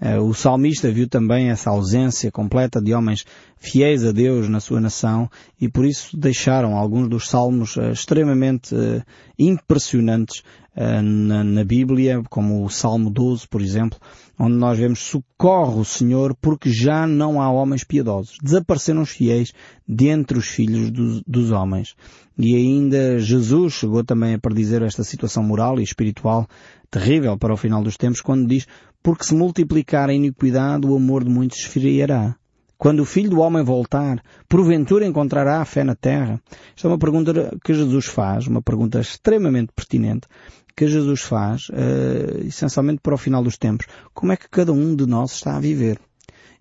Eh, 0.00 0.18
o 0.18 0.32
salmista 0.32 0.90
viu 0.90 1.06
também 1.06 1.50
essa 1.50 1.70
ausência 1.70 2.32
completa 2.32 2.80
de 2.80 2.94
homens 2.94 3.24
fiéis 3.58 4.02
a 4.02 4.12
Deus 4.12 4.48
na 4.48 4.58
sua 4.58 4.80
nação 4.80 5.28
e 5.60 5.68
por 5.68 5.84
isso 5.84 6.16
deixaram 6.16 6.74
alguns 6.74 7.08
dos 7.08 7.28
salmos 7.28 7.76
eh, 7.76 7.92
extremamente 7.92 8.74
eh, 8.74 9.02
impressionantes 9.38 10.42
na, 10.72 11.64
Bíblia, 11.64 12.22
como 12.30 12.64
o 12.64 12.70
Salmo 12.70 13.10
12, 13.10 13.46
por 13.48 13.60
exemplo, 13.60 13.98
onde 14.38 14.54
nós 14.54 14.78
vemos 14.78 15.00
socorre 15.00 15.78
o 15.78 15.84
Senhor 15.84 16.34
porque 16.40 16.70
já 16.70 17.06
não 17.08 17.42
há 17.42 17.50
homens 17.50 17.84
piedosos. 17.84 18.38
Desapareceram 18.40 19.02
os 19.02 19.10
fiéis 19.10 19.52
dentre 19.86 20.38
os 20.38 20.46
filhos 20.46 20.90
dos 21.26 21.50
homens. 21.50 21.96
E 22.38 22.54
ainda 22.54 23.18
Jesus 23.18 23.74
chegou 23.74 24.02
também 24.04 24.32
a 24.32 24.38
predizer 24.38 24.82
esta 24.82 25.04
situação 25.04 25.42
moral 25.42 25.78
e 25.78 25.82
espiritual 25.82 26.48
terrível 26.90 27.36
para 27.36 27.52
o 27.52 27.56
final 27.56 27.82
dos 27.82 27.96
tempos 27.96 28.20
quando 28.20 28.48
diz 28.48 28.66
porque 29.02 29.24
se 29.24 29.34
multiplicar 29.34 30.10
a 30.10 30.14
iniquidade, 30.14 30.86
o 30.86 30.94
amor 30.94 31.24
de 31.24 31.30
muitos 31.30 31.58
esfriará. 31.58 32.36
Quando 32.80 33.00
o 33.00 33.04
Filho 33.04 33.28
do 33.28 33.40
Homem 33.40 33.62
voltar, 33.62 34.22
porventura 34.48 35.06
encontrará 35.06 35.60
a 35.60 35.64
fé 35.66 35.84
na 35.84 35.94
terra? 35.94 36.40
Esta 36.74 36.88
é 36.88 36.90
uma 36.90 36.98
pergunta 36.98 37.54
que 37.62 37.74
Jesus 37.74 38.06
faz, 38.06 38.46
uma 38.46 38.62
pergunta 38.62 38.98
extremamente 38.98 39.70
pertinente, 39.76 40.26
que 40.74 40.86
Jesus 40.86 41.20
faz, 41.20 41.68
uh, 41.68 42.46
essencialmente 42.46 43.00
para 43.02 43.14
o 43.14 43.18
final 43.18 43.42
dos 43.42 43.58
tempos. 43.58 43.86
Como 44.14 44.32
é 44.32 44.36
que 44.36 44.48
cada 44.48 44.72
um 44.72 44.96
de 44.96 45.04
nós 45.04 45.32
está 45.32 45.56
a 45.56 45.60
viver? 45.60 45.98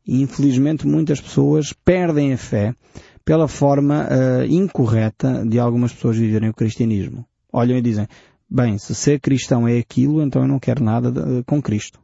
E 0.06 0.22
infelizmente 0.22 0.86
muitas 0.86 1.22
pessoas 1.22 1.72
perdem 1.86 2.34
a 2.34 2.38
fé 2.38 2.76
pela 3.24 3.48
forma 3.48 4.06
uh, 4.06 4.44
incorreta 4.44 5.46
de 5.46 5.58
algumas 5.58 5.94
pessoas 5.94 6.18
viverem 6.18 6.50
o 6.50 6.54
cristianismo. 6.54 7.26
Olham 7.52 7.78
e 7.78 7.82
dizem, 7.82 8.08
bem, 8.50 8.78
se 8.78 8.94
ser 8.94 9.22
cristão 9.22 9.66
é 9.66 9.78
aquilo, 9.78 10.22
então 10.22 10.42
eu 10.42 10.50
não 10.50 10.60
quero 10.60 10.84
nada 10.84 11.10
de, 11.10 11.44
com 11.46 11.62
Cristo 11.62 11.98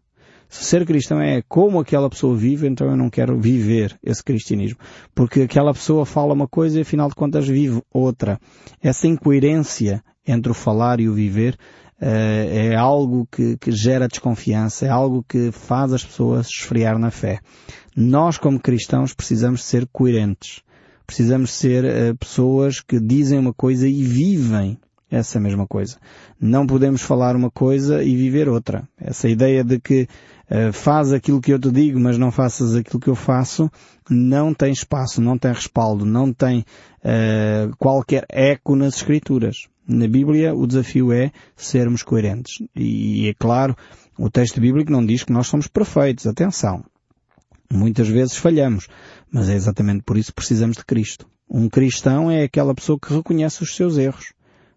ser 0.64 0.86
cristão 0.86 1.22
é 1.22 1.42
como 1.42 1.80
aquela 1.80 2.10
pessoa 2.10 2.36
vive, 2.36 2.68
então 2.68 2.88
eu 2.90 2.96
não 2.96 3.10
quero 3.10 3.40
viver 3.40 3.98
esse 4.04 4.24
cristianismo. 4.24 4.78
Porque 5.14 5.42
aquela 5.42 5.74
pessoa 5.74 6.06
fala 6.06 6.34
uma 6.34 6.48
coisa 6.48 6.80
e 6.80 6.82
afinal 6.82 7.10
de 7.10 7.16
contas 7.16 7.48
vive 7.48 7.82
outra. 7.94 8.40
Essa 8.82 9.08
incoerência 9.08 10.04
entre 10.26 10.52
o 10.52 10.56
falar 10.56 11.00
e 11.00 11.10
o 11.10 11.14
viver 11.14 11.56
uh, 12.02 12.06
é 12.06 12.76
algo 12.76 13.28
que, 13.32 13.58
que 13.58 13.72
gera 13.72 14.08
desconfiança, 14.08 14.86
é 14.86 14.90
algo 14.90 15.24
que 15.28 15.52
faz 15.52 15.94
as 15.94 16.04
pessoas 16.04 16.48
esfriar 16.48 16.98
na 16.98 17.12
fé. 17.12 17.40
Nós 17.96 18.38
como 18.38 18.60
cristãos 18.60 19.14
precisamos 19.14 19.64
ser 19.64 19.88
coerentes. 19.92 20.62
Precisamos 21.06 21.52
ser 21.52 21.84
uh, 21.84 22.18
pessoas 22.18 22.82
que 22.82 23.00
dizem 23.00 23.38
uma 23.38 23.54
coisa 23.54 23.88
e 23.88 24.04
vivem 24.04 24.78
essa 25.10 25.40
mesma 25.40 25.68
coisa. 25.68 25.98
Não 26.40 26.66
podemos 26.66 27.02
falar 27.02 27.36
uma 27.36 27.52
coisa 27.52 28.04
e 28.04 28.16
viver 28.16 28.50
outra. 28.50 28.88
Essa 28.98 29.30
ideia 29.30 29.64
de 29.64 29.80
que 29.80 30.08
uh, 30.50 30.74
faz 30.74 31.12
aquilo 31.12 31.42
que 31.42 31.54
eu 31.54 31.60
te 31.60 31.72
digo, 31.72 32.00
mas 32.00 32.18
não 32.18 32.32
faças 32.32 32.76
aquilo 32.76 33.00
que 33.00 33.10
eu 33.10 33.16
faço, 33.16 33.70
não 34.10 34.54
tem 34.54 34.72
espaço, 34.72 35.22
não 35.22 35.38
tem 35.38 35.52
respaldo, 35.54 36.06
não 36.06 36.34
tem 36.34 36.60
uh, 36.60 37.76
qualquer 37.78 38.26
eco 38.30 38.76
nas 38.76 38.96
Escrituras. 38.96 39.68
Na 39.88 40.08
Bíblia 40.08 40.54
o 40.56 40.66
desafio 40.66 41.12
é 41.12 41.32
sermos 41.56 42.02
coerentes. 42.02 42.66
E 42.76 43.28
é 43.30 43.34
claro, 43.34 43.76
o 44.18 44.30
texto 44.30 44.60
bíblico 44.60 44.92
não 44.92 45.06
diz 45.06 45.24
que 45.24 45.32
nós 45.32 45.48
somos 45.48 45.68
perfeitos. 45.68 46.26
Atenção. 46.26 46.84
Muitas 47.72 48.08
vezes 48.08 48.38
falhamos, 48.38 48.88
mas 49.32 49.50
é 49.50 49.56
exatamente 49.56 50.04
por 50.04 50.18
isso 50.18 50.32
que 50.32 50.36
precisamos 50.36 50.78
de 50.78 50.86
Cristo. 50.86 51.28
Um 51.50 51.70
cristão 51.70 52.32
é 52.32 52.44
aquela 52.44 52.74
pessoa 52.74 53.00
que 53.00 53.14
reconhece 53.14 53.62
os 53.62 53.76
seus 53.76 53.98
erros. 53.98 54.34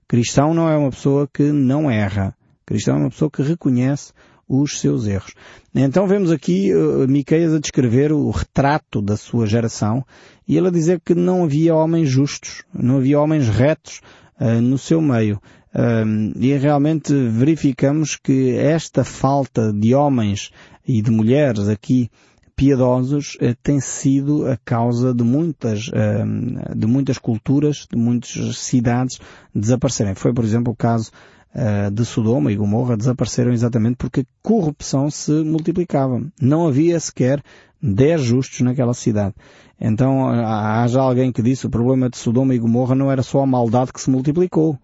Cristão 0.08 0.54
não 0.54 0.66
é 0.66 0.74
uma 0.74 0.90
pessoa 0.90 1.28
que 1.30 1.52
não 1.52 1.90
erra. 1.90 2.34
Cristão 2.64 2.96
é 2.96 3.00
uma 3.00 3.10
pessoa 3.10 3.30
que 3.30 3.42
reconhece 3.42 4.14
os 4.48 4.80
seus 4.80 5.06
erros. 5.06 5.34
Então 5.74 6.06
vemos 6.06 6.32
aqui 6.32 6.74
uh, 6.74 7.06
Miqueias 7.06 7.52
a 7.52 7.60
descrever 7.60 8.10
o 8.10 8.30
retrato 8.30 9.02
da 9.02 9.18
sua 9.18 9.46
geração 9.46 10.02
e 10.48 10.56
ele 10.56 10.68
a 10.68 10.70
dizer 10.70 11.02
que 11.04 11.14
não 11.14 11.44
havia 11.44 11.74
homens 11.74 12.08
justos, 12.08 12.64
não 12.72 12.96
havia 12.96 13.20
homens 13.20 13.50
retos 13.50 14.00
uh, 14.40 14.62
no 14.62 14.78
seu 14.78 15.02
meio. 15.02 15.38
Uh, 15.74 16.32
e 16.40 16.56
realmente 16.56 17.12
verificamos 17.28 18.16
que 18.16 18.56
esta 18.56 19.04
falta 19.04 19.70
de 19.70 19.94
homens 19.94 20.50
e 20.86 21.02
de 21.02 21.10
mulheres 21.10 21.68
aqui 21.68 22.10
piedosos 22.58 23.36
uh, 23.36 23.54
tem 23.62 23.78
sido 23.78 24.50
a 24.50 24.56
causa 24.56 25.14
de 25.14 25.22
muitas, 25.22 25.86
uh, 25.88 26.74
de 26.76 26.88
muitas 26.88 27.16
culturas, 27.16 27.86
de 27.88 27.96
muitas 27.96 28.58
cidades 28.58 29.20
desaparecerem. 29.54 30.16
Foi, 30.16 30.34
por 30.34 30.42
exemplo, 30.42 30.72
o 30.72 30.76
caso 30.76 31.12
uh, 31.54 31.88
de 31.88 32.04
Sodoma 32.04 32.50
e 32.50 32.56
Gomorra 32.56 32.96
desapareceram 32.96 33.52
exatamente 33.52 33.94
porque 33.94 34.22
a 34.22 34.24
corrupção 34.42 35.08
se 35.08 35.30
multiplicava. 35.44 36.20
Não 36.42 36.66
havia 36.66 36.98
sequer 36.98 37.40
dez 37.80 38.22
justos 38.22 38.60
naquela 38.62 38.92
cidade. 38.92 39.36
Então 39.80 40.28
há 40.28 40.84
já 40.88 41.00
alguém 41.00 41.30
que 41.30 41.40
disse 41.40 41.64
o 41.64 41.70
problema 41.70 42.10
de 42.10 42.18
Sodoma 42.18 42.56
e 42.56 42.58
Gomorra 42.58 42.96
não 42.96 43.12
era 43.12 43.22
só 43.22 43.40
a 43.40 43.46
maldade 43.46 43.92
que 43.92 44.00
se 44.00 44.10
multiplicou 44.10 44.76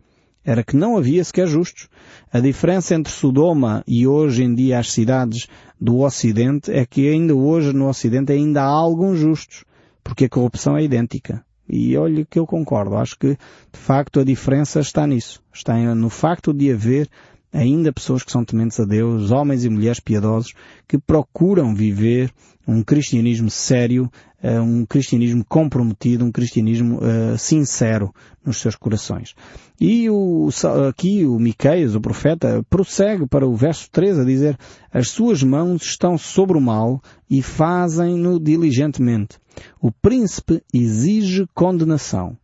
era 0.44 0.62
que 0.62 0.76
não 0.76 0.96
havia 0.96 1.24
sequer 1.24 1.46
justos. 1.46 1.88
A 2.32 2.40
diferença 2.40 2.94
entre 2.94 3.12
Sodoma 3.12 3.82
e 3.86 4.06
hoje 4.06 4.44
em 4.44 4.54
dia 4.54 4.78
as 4.78 4.92
cidades 4.92 5.48
do 5.80 6.00
Ocidente 6.00 6.70
é 6.70 6.84
que 6.84 7.08
ainda 7.08 7.34
hoje 7.34 7.72
no 7.72 7.88
Ocidente 7.88 8.32
ainda 8.32 8.62
há 8.62 8.68
alguns 8.68 9.18
justos, 9.18 9.64
porque 10.02 10.26
a 10.26 10.28
corrupção 10.28 10.76
é 10.76 10.84
idêntica. 10.84 11.44
E 11.68 11.96
olha 11.96 12.26
que 12.26 12.38
eu 12.38 12.46
concordo, 12.46 12.96
acho 12.96 13.18
que 13.18 13.28
de 13.28 13.78
facto 13.78 14.20
a 14.20 14.24
diferença 14.24 14.80
está 14.80 15.06
nisso. 15.06 15.42
Está 15.52 15.74
no 15.94 16.10
facto 16.10 16.52
de 16.52 16.70
haver 16.70 17.08
ainda 17.54 17.92
pessoas 17.92 18.24
que 18.24 18.32
são 18.32 18.44
tementes 18.44 18.80
a 18.80 18.84
Deus, 18.84 19.30
homens 19.30 19.64
e 19.64 19.70
mulheres 19.70 20.00
piedosos, 20.00 20.52
que 20.88 20.98
procuram 20.98 21.74
viver 21.74 22.30
um 22.66 22.82
cristianismo 22.82 23.48
sério, 23.48 24.10
eh, 24.42 24.60
um 24.60 24.84
cristianismo 24.84 25.44
comprometido, 25.46 26.24
um 26.24 26.32
cristianismo 26.32 26.98
uh, 26.98 27.38
sincero 27.38 28.12
nos 28.44 28.56
seus 28.56 28.74
corações. 28.74 29.34
E 29.78 30.08
o, 30.08 30.48
aqui 30.88 31.26
o 31.26 31.38
Miqueias, 31.38 31.94
o 31.94 32.00
profeta, 32.00 32.64
prossegue 32.68 33.26
para 33.28 33.46
o 33.46 33.54
verso 33.54 33.88
13 33.90 34.22
a 34.22 34.24
dizer, 34.24 34.58
as 34.90 35.10
suas 35.10 35.42
mãos 35.42 35.82
estão 35.82 36.16
sobre 36.16 36.56
o 36.56 36.60
mal 36.60 37.02
e 37.30 37.42
fazem-no 37.42 38.40
diligentemente. 38.40 39.38
O 39.80 39.92
príncipe 39.92 40.62
exige 40.72 41.46
condenação. 41.54 42.36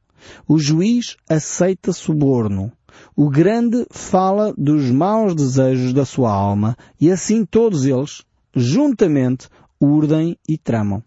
O 0.47 0.59
juiz 0.59 1.17
aceita 1.29 1.93
suborno. 1.93 2.71
O 3.17 3.29
grande 3.29 3.87
fala 3.91 4.55
dos 4.57 4.91
maus 4.91 5.35
desejos 5.35 5.93
da 5.93 6.05
sua 6.05 6.33
alma 6.33 6.77
e 7.01 7.11
assim 7.11 7.45
todos 7.45 7.85
eles, 7.85 8.23
juntamente, 8.55 9.49
urdem 9.81 10.37
e 10.49 10.59
tramam. 10.59 11.03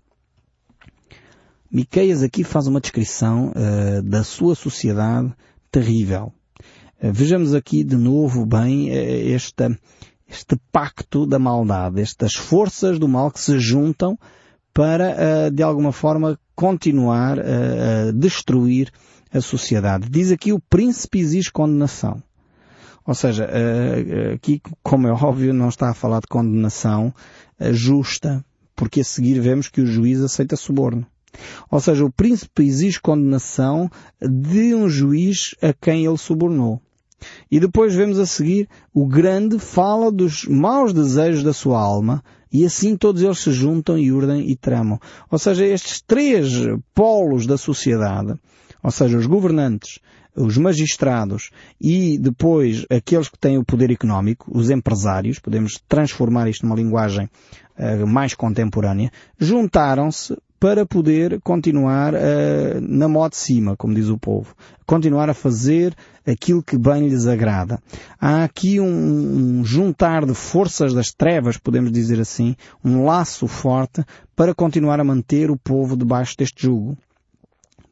Miqueias 1.73 2.21
aqui 2.21 2.43
faz 2.43 2.67
uma 2.67 2.79
descrição 2.79 3.51
uh, 3.51 4.01
da 4.03 4.23
sua 4.23 4.53
sociedade 4.53 5.33
terrível. 5.71 6.31
Uh, 7.01 7.11
vejamos 7.11 7.55
aqui 7.55 7.83
de 7.83 7.95
novo 7.95 8.45
bem 8.45 8.89
uh, 8.91 9.33
esta, 9.33 9.75
este 10.27 10.55
pacto 10.71 11.25
da 11.25 11.39
maldade, 11.39 11.99
estas 11.99 12.35
forças 12.35 12.99
do 12.99 13.07
mal 13.07 13.31
que 13.31 13.39
se 13.39 13.59
juntam 13.59 14.17
para, 14.71 15.51
de 15.51 15.61
alguma 15.61 15.91
forma, 15.91 16.39
continuar 16.55 17.37
a 17.39 18.11
destruir 18.11 18.91
a 19.33 19.41
sociedade. 19.41 20.09
Diz 20.09 20.31
aqui 20.31 20.53
o 20.53 20.59
príncipe 20.59 21.19
exige 21.19 21.51
condenação. 21.51 22.21
Ou 23.05 23.13
seja, 23.13 23.49
aqui, 24.33 24.61
como 24.81 25.07
é 25.07 25.11
óbvio, 25.11 25.53
não 25.53 25.67
está 25.67 25.89
a 25.89 25.93
falar 25.93 26.21
de 26.21 26.27
condenação 26.27 27.13
justa, 27.71 28.43
porque 28.75 29.01
a 29.01 29.03
seguir 29.03 29.39
vemos 29.41 29.67
que 29.67 29.81
o 29.81 29.85
juiz 29.85 30.21
aceita 30.21 30.55
suborno. 30.55 31.05
Ou 31.69 31.79
seja, 31.79 32.05
o 32.05 32.11
príncipe 32.11 32.63
exige 32.63 33.01
condenação 33.01 33.89
de 34.21 34.73
um 34.73 34.87
juiz 34.87 35.55
a 35.61 35.73
quem 35.73 36.05
ele 36.05 36.17
subornou. 36.17 36.81
E 37.49 37.59
depois 37.59 37.95
vemos 37.95 38.19
a 38.19 38.25
seguir, 38.25 38.67
o 38.93 39.05
grande 39.05 39.57
fala 39.59 40.11
dos 40.11 40.45
maus 40.45 40.93
desejos 40.93 41.43
da 41.43 41.53
sua 41.53 41.79
alma 41.79 42.23
e 42.51 42.65
assim 42.65 42.95
todos 42.95 43.23
eles 43.23 43.39
se 43.39 43.51
juntam 43.51 43.97
e 43.97 44.11
urdem 44.11 44.49
e 44.49 44.55
tramam. 44.55 44.99
Ou 45.31 45.39
seja, 45.39 45.65
estes 45.65 46.01
três 46.01 46.49
polos 46.93 47.47
da 47.47 47.57
sociedade, 47.57 48.35
ou 48.83 48.91
seja, 48.91 49.17
os 49.17 49.25
governantes, 49.25 49.99
os 50.35 50.57
magistrados 50.57 51.51
e 51.79 52.17
depois 52.17 52.85
aqueles 52.89 53.29
que 53.29 53.37
têm 53.37 53.57
o 53.57 53.63
poder 53.63 53.89
económico, 53.91 54.51
os 54.53 54.69
empresários, 54.69 55.39
podemos 55.39 55.81
transformar 55.87 56.49
isto 56.49 56.65
numa 56.65 56.75
linguagem 56.75 57.29
uh, 57.77 58.05
mais 58.05 58.33
contemporânea, 58.33 59.11
juntaram-se 59.39 60.35
para 60.59 60.85
poder 60.85 61.41
continuar 61.41 62.13
uh, 62.13 62.17
na 62.81 63.07
moda 63.07 63.31
de 63.31 63.37
cima, 63.37 63.75
como 63.75 63.93
diz 63.93 64.07
o 64.07 64.17
povo. 64.17 64.55
Continuar 64.85 65.29
a 65.29 65.33
fazer 65.33 65.93
aquilo 66.25 66.63
que 66.63 66.77
bem 66.77 67.07
lhes 67.09 67.27
agrada. 67.27 67.79
Há 68.19 68.45
aqui 68.45 68.79
um, 68.79 69.59
um 69.59 69.65
juntar 69.65 70.25
de 70.25 70.33
forças 70.33 70.93
das 70.93 71.11
trevas, 71.11 71.57
podemos 71.57 71.91
dizer 71.91 72.19
assim, 72.19 72.55
um 72.83 73.03
laço 73.03 73.45
forte 73.45 74.03
para 74.35 74.55
continuar 74.55 74.99
a 74.99 75.03
manter 75.03 75.51
o 75.51 75.57
povo 75.57 75.97
debaixo 75.97 76.37
deste 76.37 76.63
jugo 76.63 76.97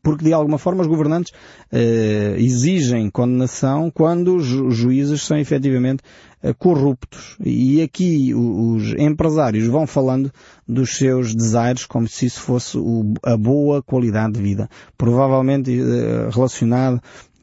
porque 0.03 0.25
de 0.25 0.33
alguma 0.33 0.57
forma 0.57 0.81
os 0.81 0.87
governantes 0.87 1.31
eh, 1.71 2.35
exigem 2.37 3.09
condenação 3.09 3.91
quando 3.91 4.35
os 4.35 4.45
juízes 4.45 5.21
são 5.21 5.37
efetivamente 5.37 6.03
eh, 6.41 6.53
corruptos. 6.53 7.37
E 7.43 7.81
aqui 7.81 8.33
os 8.33 8.93
empresários 8.97 9.67
vão 9.67 9.85
falando 9.85 10.31
dos 10.67 10.95
seus 10.97 11.35
desaires 11.35 11.85
como 11.85 12.07
se 12.07 12.25
isso 12.25 12.41
fosse 12.41 12.77
o, 12.77 13.13
a 13.23 13.37
boa 13.37 13.81
qualidade 13.83 14.33
de 14.33 14.41
vida. 14.41 14.69
Provavelmente 14.97 15.71
eh, 15.71 16.29
relacionado 16.31 17.01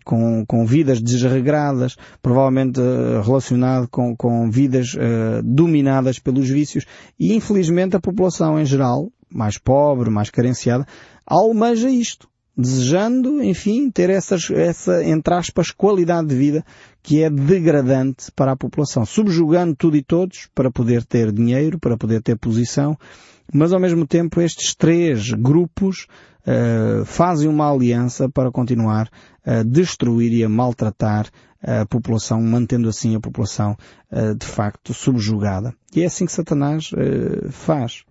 com, 0.09 0.45
com 0.47 0.65
vidas 0.65 1.03
desregradas, 1.03 1.95
provavelmente 2.23 2.81
uh, 2.81 3.21
relacionado 3.21 3.87
com, 3.89 4.17
com 4.17 4.51
vidas 4.51 4.95
uh, 4.95 5.43
dominadas 5.45 6.19
pelos 6.19 6.49
vícios 6.49 6.87
e 7.21 7.35
infelizmente 7.35 7.95
a 7.95 8.01
população 8.01 8.59
em 8.59 8.65
geral, 8.65 9.13
mais 9.31 9.59
pobre, 9.59 10.09
mais 10.09 10.31
carenciada, 10.31 10.87
almeja 11.27 11.91
isto 11.91 12.27
desejando, 12.59 13.41
enfim, 13.41 13.89
ter 13.89 14.11
essas, 14.11 14.51
essa, 14.51 15.05
entre 15.05 15.33
aspas, 15.33 15.71
qualidade 15.71 16.27
de 16.27 16.35
vida 16.35 16.65
que 17.01 17.23
é 17.23 17.31
degradante 17.31 18.33
para 18.35 18.53
a 18.53 18.57
população, 18.57 19.07
subjugando 19.07 19.77
tudo 19.77 19.97
e 19.97 20.03
todos 20.03 20.49
para 20.53 20.69
poder 20.69 21.05
ter 21.05 21.31
dinheiro, 21.31 21.79
para 21.79 21.97
poder 21.97 22.21
ter 22.21 22.37
posição, 22.37 22.99
mas 23.55 23.73
ao 23.73 23.79
mesmo 23.79 24.05
tempo 24.05 24.41
estes 24.41 24.75
três 24.75 25.31
grupos 25.31 26.09
uh, 26.43 27.05
fazem 27.05 27.49
uma 27.49 27.73
aliança 27.73 28.29
para 28.29 28.51
continuar 28.51 29.09
a 29.47 29.63
destruir 29.63 30.33
e 30.33 30.43
a 30.43 30.49
maltratar 30.49 31.29
a 31.63 31.87
população, 31.87 32.43
mantendo 32.43 32.89
assim 32.89 33.15
a 33.15 33.21
população 33.21 33.77
uh, 34.13 34.35
de 34.35 34.47
facto 34.47 34.93
subjugada. 34.93 35.73
E 35.95 36.03
é 36.03 36.07
assim 36.07 36.27
que 36.27 36.33
Satanás 36.33 36.91
uh, 36.93 37.51
faz. 37.51 38.03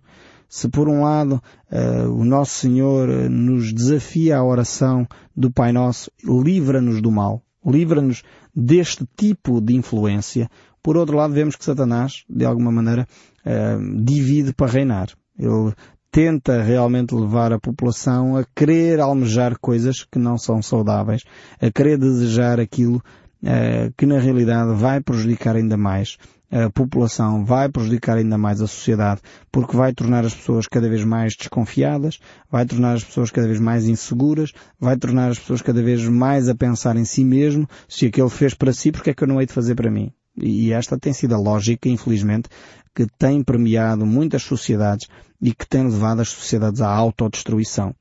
Se 0.48 0.68
por 0.68 0.88
um 0.88 1.02
lado 1.02 1.42
uh, 1.70 2.10
o 2.10 2.24
nosso 2.24 2.52
Senhor 2.52 3.08
nos 3.28 3.72
desafia 3.72 4.38
à 4.38 4.44
oração 4.44 5.06
do 5.36 5.50
Pai 5.50 5.72
Nosso, 5.72 6.10
livra-nos 6.24 7.02
do 7.02 7.10
mal. 7.10 7.42
livra-nos 7.64 8.22
deste 8.54 9.06
tipo 9.16 9.60
de 9.60 9.74
influência. 9.74 10.48
Por 10.82 10.96
outro 10.96 11.16
lado, 11.16 11.34
vemos 11.34 11.54
que 11.54 11.64
Satanás, 11.64 12.24
de 12.28 12.44
alguma 12.44 12.72
maneira, 12.72 13.06
uh, 13.44 14.02
divide 14.04 14.54
para 14.54 14.72
reinar. 14.72 15.08
Ele 15.38 15.74
tenta 16.10 16.62
realmente 16.62 17.14
levar 17.14 17.52
a 17.52 17.60
população 17.60 18.36
a 18.36 18.44
querer 18.56 19.00
almejar 19.00 19.58
coisas 19.60 20.04
que 20.04 20.18
não 20.18 20.38
são 20.38 20.62
saudáveis, 20.62 21.22
a 21.60 21.70
querer 21.70 21.98
desejar 21.98 22.58
aquilo 22.58 22.96
uh, 23.42 23.92
que 23.96 24.06
na 24.06 24.18
realidade 24.18 24.74
vai 24.74 25.00
prejudicar 25.00 25.56
ainda 25.56 25.76
mais 25.76 26.16
a 26.50 26.70
população, 26.70 27.44
vai 27.44 27.68
prejudicar 27.68 28.16
ainda 28.16 28.38
mais 28.38 28.60
a 28.60 28.66
sociedade, 28.66 29.20
porque 29.52 29.76
vai 29.76 29.92
tornar 29.92 30.24
as 30.24 30.34
pessoas 30.34 30.66
cada 30.66 30.88
vez 30.88 31.04
mais 31.04 31.36
desconfiadas, 31.36 32.18
vai 32.50 32.64
tornar 32.64 32.94
as 32.94 33.04
pessoas 33.04 33.30
cada 33.30 33.46
vez 33.46 33.60
mais 33.60 33.86
inseguras, 33.86 34.52
vai 34.80 34.96
tornar 34.96 35.30
as 35.30 35.38
pessoas 35.38 35.60
cada 35.60 35.82
vez 35.82 36.02
mais 36.08 36.48
a 36.48 36.54
pensar 36.54 36.96
em 36.96 37.04
si 37.04 37.22
mesmo, 37.22 37.68
se 37.86 38.06
aquele 38.06 38.30
fez 38.30 38.54
para 38.54 38.72
si, 38.72 38.90
porque 38.90 39.10
é 39.10 39.14
que 39.14 39.24
eu 39.24 39.28
não 39.28 39.40
hei 39.40 39.46
de 39.46 39.52
fazer 39.52 39.74
para 39.74 39.90
mim? 39.90 40.10
E 40.40 40.72
esta 40.72 40.98
tem 40.98 41.12
sido 41.12 41.34
a 41.34 41.38
lógica, 41.38 41.88
infelizmente, 41.88 42.48
que 42.94 43.06
tem 43.18 43.42
premiado 43.42 44.06
muitas 44.06 44.42
sociedades 44.42 45.08
e 45.40 45.52
que 45.52 45.68
tem 45.68 45.84
levado 45.84 46.20
as 46.20 46.30
sociedades 46.30 46.80
à 46.80 46.88
autodestruição. 46.88 47.94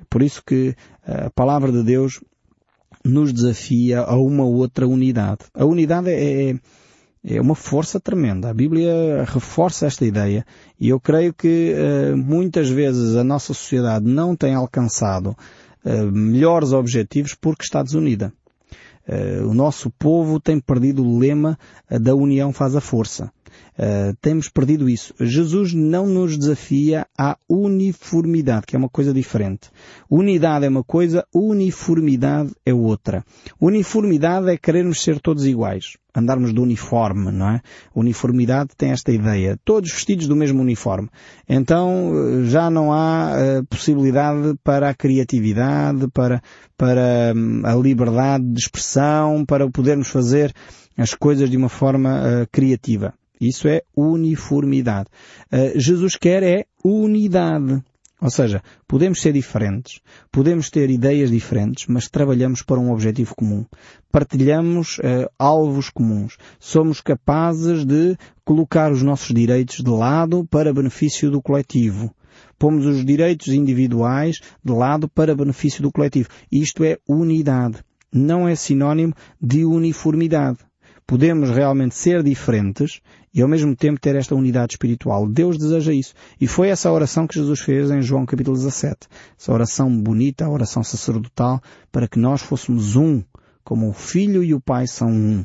É 0.00 0.04
por 0.08 0.22
isso 0.22 0.42
que 0.44 0.74
a 1.06 1.30
palavra 1.30 1.70
de 1.70 1.82
Deus 1.82 2.20
nos 3.04 3.32
desafia 3.32 4.00
a 4.00 4.16
uma 4.16 4.44
outra 4.44 4.86
unidade. 4.86 5.40
A 5.54 5.64
unidade 5.64 6.10
é, 6.10 6.54
é 7.24 7.40
uma 7.40 7.54
força 7.54 7.98
tremenda. 7.98 8.48
A 8.48 8.54
Bíblia 8.54 9.24
reforça 9.26 9.86
esta 9.86 10.04
ideia 10.04 10.44
e 10.78 10.88
eu 10.88 11.00
creio 11.00 11.32
que 11.34 11.74
uh, 11.74 12.16
muitas 12.16 12.68
vezes 12.68 13.16
a 13.16 13.24
nossa 13.24 13.52
sociedade 13.52 14.06
não 14.06 14.36
tem 14.36 14.54
alcançado 14.54 15.36
uh, 15.84 16.12
melhores 16.12 16.72
objetivos 16.72 17.34
porque 17.34 17.64
está 17.64 17.82
desunida. 17.82 18.32
Uh, 19.08 19.48
o 19.48 19.54
nosso 19.54 19.90
povo 19.90 20.38
tem 20.38 20.60
perdido 20.60 21.04
o 21.04 21.18
lema 21.18 21.58
da 21.90 22.14
união 22.14 22.52
faz 22.52 22.76
a 22.76 22.80
força. 22.80 23.30
Uh, 23.78 24.16
temos 24.20 24.48
perdido 24.48 24.88
isso. 24.88 25.14
Jesus 25.20 25.72
não 25.72 26.06
nos 26.06 26.36
desafia 26.36 27.06
à 27.16 27.36
uniformidade, 27.48 28.66
que 28.66 28.74
é 28.74 28.78
uma 28.78 28.88
coisa 28.88 29.14
diferente. 29.14 29.70
Unidade 30.10 30.66
é 30.66 30.68
uma 30.68 30.82
coisa, 30.82 31.24
uniformidade 31.32 32.50
é 32.66 32.74
outra. 32.74 33.24
Uniformidade 33.60 34.50
é 34.50 34.56
querermos 34.56 35.00
ser 35.00 35.20
todos 35.20 35.46
iguais. 35.46 35.96
Andarmos 36.16 36.52
de 36.52 36.58
uniforme, 36.58 37.30
não 37.30 37.50
é? 37.50 37.60
Uniformidade 37.94 38.70
tem 38.76 38.90
esta 38.90 39.12
ideia. 39.12 39.56
Todos 39.64 39.92
vestidos 39.92 40.26
do 40.26 40.34
mesmo 40.34 40.60
uniforme. 40.60 41.08
Então 41.48 42.12
eh, 42.12 42.44
já 42.46 42.68
não 42.68 42.92
há 42.92 43.34
uh, 43.36 43.66
possibilidade 43.66 44.58
para 44.64 44.88
a 44.90 44.94
criatividade, 44.94 46.08
para, 46.08 46.42
para 46.76 47.32
um, 47.36 47.62
a 47.64 47.76
liberdade 47.76 48.44
de 48.44 48.58
expressão, 48.58 49.44
para 49.46 49.70
podermos 49.70 50.08
fazer 50.08 50.52
as 50.96 51.14
coisas 51.14 51.48
de 51.48 51.56
uma 51.56 51.68
forma 51.68 52.20
uh, 52.20 52.48
criativa. 52.50 53.14
Isso 53.40 53.68
é 53.68 53.82
uniformidade. 53.96 55.08
Uh, 55.52 55.78
Jesus 55.78 56.16
quer 56.16 56.42
é 56.42 56.64
unidade. 56.84 57.82
Ou 58.20 58.30
seja, 58.30 58.60
podemos 58.88 59.20
ser 59.20 59.32
diferentes, 59.32 60.00
podemos 60.32 60.70
ter 60.70 60.90
ideias 60.90 61.30
diferentes, 61.30 61.86
mas 61.86 62.08
trabalhamos 62.08 62.62
para 62.62 62.80
um 62.80 62.90
objetivo 62.90 63.32
comum. 63.32 63.64
Partilhamos 64.10 64.98
uh, 64.98 65.30
alvos 65.38 65.88
comuns. 65.88 66.36
Somos 66.58 67.00
capazes 67.00 67.84
de 67.84 68.16
colocar 68.44 68.90
os 68.90 69.04
nossos 69.04 69.32
direitos 69.32 69.84
de 69.84 69.90
lado 69.90 70.44
para 70.50 70.74
benefício 70.74 71.30
do 71.30 71.40
coletivo. 71.40 72.12
Pomos 72.58 72.86
os 72.86 73.04
direitos 73.04 73.48
individuais 73.48 74.40
de 74.64 74.72
lado 74.72 75.08
para 75.08 75.36
benefício 75.36 75.80
do 75.80 75.92
coletivo. 75.92 76.28
Isto 76.50 76.82
é 76.82 76.98
unidade. 77.08 77.78
Não 78.12 78.48
é 78.48 78.56
sinónimo 78.56 79.14
de 79.40 79.64
uniformidade 79.64 80.58
podemos 81.08 81.48
realmente 81.48 81.94
ser 81.94 82.22
diferentes 82.22 83.00
e 83.34 83.42
ao 83.42 83.48
mesmo 83.48 83.74
tempo 83.76 84.00
ter 84.00 84.16
esta 84.16 84.34
unidade 84.34 84.74
espiritual. 84.74 85.28
Deus 85.28 85.58
deseja 85.58 85.92
isso. 85.92 86.14
E 86.40 86.46
foi 86.46 86.68
essa 86.68 86.90
oração 86.90 87.26
que 87.26 87.34
Jesus 87.34 87.60
fez 87.60 87.90
em 87.90 88.02
João 88.02 88.26
capítulo 88.26 88.56
17. 88.56 89.06
Essa 89.38 89.52
oração 89.52 89.90
bonita, 90.00 90.44
a 90.44 90.50
oração 90.50 90.82
sacerdotal, 90.82 91.60
para 91.92 92.08
que 92.08 92.18
nós 92.18 92.42
fôssemos 92.42 92.96
um, 92.96 93.22
como 93.62 93.88
o 93.88 93.92
Filho 93.92 94.42
e 94.42 94.54
o 94.54 94.60
Pai 94.60 94.86
são 94.86 95.08
um. 95.08 95.44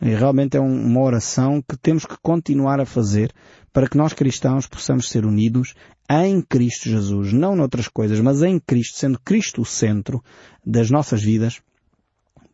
E 0.00 0.14
realmente 0.14 0.56
é 0.56 0.60
uma 0.60 1.00
oração 1.00 1.62
que 1.62 1.76
temos 1.76 2.04
que 2.04 2.16
continuar 2.20 2.80
a 2.80 2.86
fazer 2.86 3.32
para 3.72 3.88
que 3.88 3.96
nós 3.96 4.12
cristãos 4.12 4.66
possamos 4.66 5.08
ser 5.08 5.24
unidos 5.24 5.74
em 6.10 6.42
Cristo 6.42 6.88
Jesus, 6.88 7.32
não 7.32 7.56
noutras 7.56 7.88
coisas, 7.88 8.20
mas 8.20 8.42
em 8.42 8.58
Cristo, 8.58 8.98
sendo 8.98 9.18
Cristo 9.18 9.62
o 9.62 9.64
centro 9.64 10.22
das 10.66 10.90
nossas 10.90 11.22
vidas, 11.22 11.62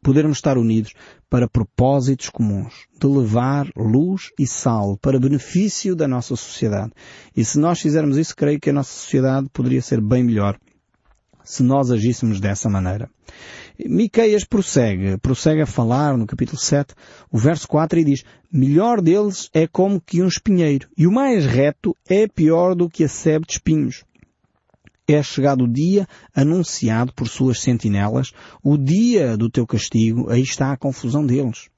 podermos 0.03 0.39
estar 0.39 0.57
unidos 0.57 0.93
para 1.29 1.49
propósitos 1.49 2.29
comuns, 2.29 2.87
de 2.99 3.07
levar 3.07 3.69
luz 3.77 4.31
e 4.39 4.47
sal 4.47 4.97
para 4.97 5.21
benefício 5.21 5.95
da 5.95 6.09
nossa 6.09 6.35
sociedade. 6.37 6.93
E 7.37 7.45
se 7.45 7.59
nós 7.59 7.81
fizermos 7.81 8.17
isso, 8.17 8.35
creio 8.35 8.61
que 8.61 8.71
a 8.71 8.73
nossa 8.73 8.93
sociedade 8.93 9.49
poderia 9.53 9.83
ser 9.83 10.01
bem 10.01 10.25
melhor 10.25 10.59
se 11.49 11.63
nós 11.63 11.91
agíssemos 11.91 12.41
dessa 12.41 12.69
maneira. 12.69 13.09
Miqueias 13.87 14.45
prossegue, 14.45 15.17
prossegue 15.17 15.63
a 15.63 15.67
falar 15.67 16.17
no 16.19 16.27
capítulo 16.27 16.59
7, 16.59 16.95
o 17.31 17.39
verso 17.39 17.67
4 17.67 18.01
e 18.01 18.05
diz, 18.05 18.25
melhor 18.53 19.01
deles 19.01 19.49
é 19.55 19.67
como 19.67 20.01
que 20.01 20.21
um 20.21 20.29
espinheiro, 20.29 20.89
e 20.97 21.07
o 21.07 21.13
mais 21.13 21.47
reto 21.47 21.97
é 22.07 22.29
pior 22.29 22.75
do 22.75 22.89
que 22.89 23.05
a 23.05 23.09
sebe 23.09 23.47
de 23.47 23.53
espinhos 23.53 24.05
é 25.09 25.23
chegado 25.23 25.65
o 25.65 25.69
dia 25.69 26.07
anunciado 26.35 27.13
por 27.15 27.29
suas 27.29 27.61
sentinelas, 27.61 28.33
o 28.63 28.77
dia 28.77 29.37
do 29.37 29.51
teu 29.51 29.67
castigo, 29.67 30.31
aí 30.31 30.43
está 30.43 30.73
a 30.73 30.77
confusão 30.77 31.25
deles. 31.25 31.69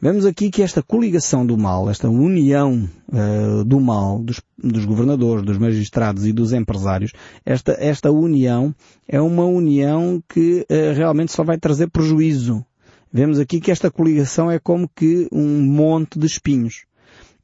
Vemos 0.00 0.26
aqui 0.26 0.50
que 0.50 0.62
esta 0.62 0.82
coligação 0.82 1.46
do 1.46 1.56
mal, 1.56 1.88
esta 1.88 2.08
união 2.08 2.88
uh, 3.08 3.64
do 3.64 3.78
mal 3.78 4.18
dos, 4.18 4.42
dos, 4.58 4.84
governadores, 4.84 5.44
dos 5.44 5.58
magistrados 5.58 6.26
e 6.26 6.32
dos 6.32 6.52
empresários, 6.52 7.12
esta, 7.46 7.76
esta 7.78 8.10
união 8.10 8.74
é 9.06 9.20
uma 9.20 9.44
união 9.44 10.20
que 10.28 10.66
uh, 10.68 10.92
realmente 10.96 11.30
só 11.30 11.44
vai 11.44 11.56
trazer 11.56 11.88
prejuízo. 11.88 12.64
Vemos 13.12 13.38
aqui 13.38 13.60
que 13.60 13.70
esta 13.70 13.92
coligação 13.92 14.50
é 14.50 14.58
como 14.58 14.88
que 14.88 15.28
um 15.30 15.60
monte 15.60 16.18
de 16.18 16.26
espinhos. 16.26 16.82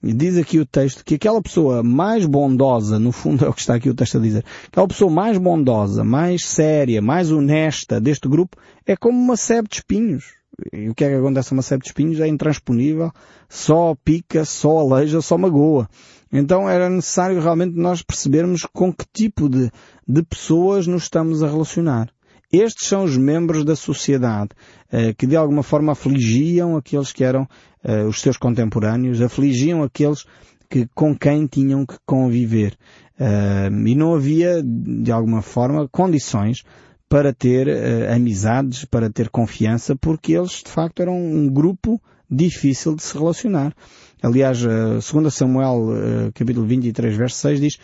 Diz 0.01 0.39
aqui 0.39 0.61
o 0.61 0.67
texto 0.67 1.05
que 1.05 1.17
aquela 1.17 1.43
pessoa 1.43 1.83
mais 1.83 2.25
bondosa, 2.25 3.01
no 3.01 3.11
fundo 3.11 3.43
é 3.47 3.49
o 3.49 3.53
que 3.53 3.61
está 3.61 3.75
aqui 3.75 3.91
o 3.91 3.95
texto 3.95 4.19
a 4.19 4.21
dizer, 4.21 4.45
aquela 4.69 4.87
pessoa 4.87 5.11
mais 5.11 5.37
bondosa, 5.37 6.05
mais 6.05 6.45
séria, 6.45 7.03
mais 7.03 7.33
honesta 7.33 8.01
deste 8.01 8.29
grupo 8.29 8.57
é 8.87 8.97
como 8.97 9.19
uma 9.19 9.37
sebe 9.37 9.69
de 9.69 9.77
espinhos. 9.77 10.39
E 10.73 10.89
o 10.89 10.95
que 10.95 11.05
é 11.05 11.09
que 11.09 11.15
acontece 11.15 11.53
a 11.53 11.57
uma 11.57 11.63
sebe 11.63 11.83
de 11.83 11.89
espinhos? 11.89 12.21
É 12.21 12.29
intransponível, 12.29 13.13
só 13.49 13.97
pica, 14.05 14.45
só 14.45 14.79
aleija, 14.79 15.21
só 15.21 15.37
magoa. 15.37 15.89
Então 16.33 16.69
era 16.69 16.89
necessário 16.89 17.41
realmente 17.41 17.77
nós 17.77 18.03
percebermos 18.03 18.67
com 18.73 18.93
que 18.93 19.05
tipo 19.13 19.49
de, 19.49 19.71
de 20.07 20.23
pessoas 20.23 20.87
nos 20.87 21.05
estamos 21.05 21.43
a 21.43 21.49
relacionar. 21.49 22.09
Estes 22.51 22.89
são 22.89 23.05
os 23.05 23.17
membros 23.17 23.63
da 23.63 23.77
sociedade 23.77 24.51
eh, 24.91 25.13
que 25.13 25.27
de 25.27 25.37
alguma 25.37 25.63
forma 25.63 25.93
afligiam 25.93 26.77
aqueles 26.77 27.13
que 27.13 27.23
eram 27.23 27.47
eh, 27.85 28.05
os 28.05 28.23
seus 28.23 28.39
contemporâneos, 28.39 29.21
afligiam 29.21 29.83
aqueles 29.83 30.25
que, 30.69 30.89
com 30.95 31.15
quem 31.15 31.47
tinham 31.47 31.85
que 31.85 31.97
conviver. 32.07 32.75
Eh, 33.21 33.69
e 33.87 33.95
não 33.95 34.15
havia, 34.15 34.63
de 34.65 35.13
alguma 35.13 35.43
forma, 35.43 35.87
condições 35.89 36.63
para 37.07 37.33
ter 37.33 37.69
amizades, 38.11 38.85
para 38.85 39.09
ter 39.09 39.31
confiança, 39.31 39.97
porque 39.97 40.35
eles 40.35 40.63
de 40.63 40.71
facto 40.71 41.01
eram 41.01 41.17
um 41.17 41.49
grupo 41.49 41.99
difícil 42.31 42.95
de 42.95 43.03
se 43.03 43.17
relacionar. 43.17 43.75
Aliás, 44.23 44.61
2 44.61 45.33
Samuel, 45.33 45.87
capítulo 46.35 46.67
23, 46.67 47.17
verso 47.17 47.37
6 47.37 47.61
diz, 47.63 47.79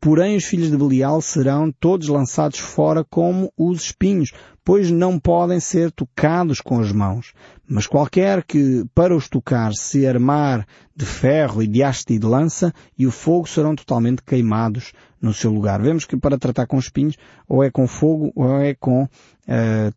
porém 0.00 0.36
os 0.36 0.44
filhos 0.44 0.70
de 0.70 0.76
Belial 0.76 1.20
serão 1.20 1.72
todos 1.72 2.08
lançados 2.08 2.58
fora 2.58 3.04
como 3.04 3.52
os 3.56 3.82
espinhos, 3.82 4.32
pois 4.64 4.90
não 4.90 5.18
podem 5.18 5.60
ser 5.60 5.90
tocados 5.90 6.60
com 6.60 6.80
as 6.80 6.92
mãos. 6.92 7.32
Mas 7.68 7.86
qualquer 7.86 8.44
que 8.44 8.84
para 8.94 9.14
os 9.14 9.28
tocar 9.28 9.72
se 9.74 10.06
armar 10.06 10.66
de 10.94 11.04
ferro 11.04 11.62
e 11.62 11.66
de 11.66 11.82
haste 11.82 12.14
e 12.14 12.18
de 12.18 12.26
lança, 12.26 12.72
e 12.98 13.06
o 13.06 13.10
fogo 13.10 13.48
serão 13.48 13.74
totalmente 13.74 14.22
queimados 14.22 14.92
no 15.24 15.32
seu 15.32 15.50
lugar. 15.50 15.80
Vemos 15.80 16.04
que 16.04 16.18
para 16.18 16.38
tratar 16.38 16.66
com 16.66 16.78
espinhos, 16.78 17.16
ou 17.48 17.64
é 17.64 17.70
com 17.70 17.88
fogo, 17.88 18.30
ou 18.36 18.60
é 18.60 18.74
com 18.74 19.04
uh, 19.04 19.08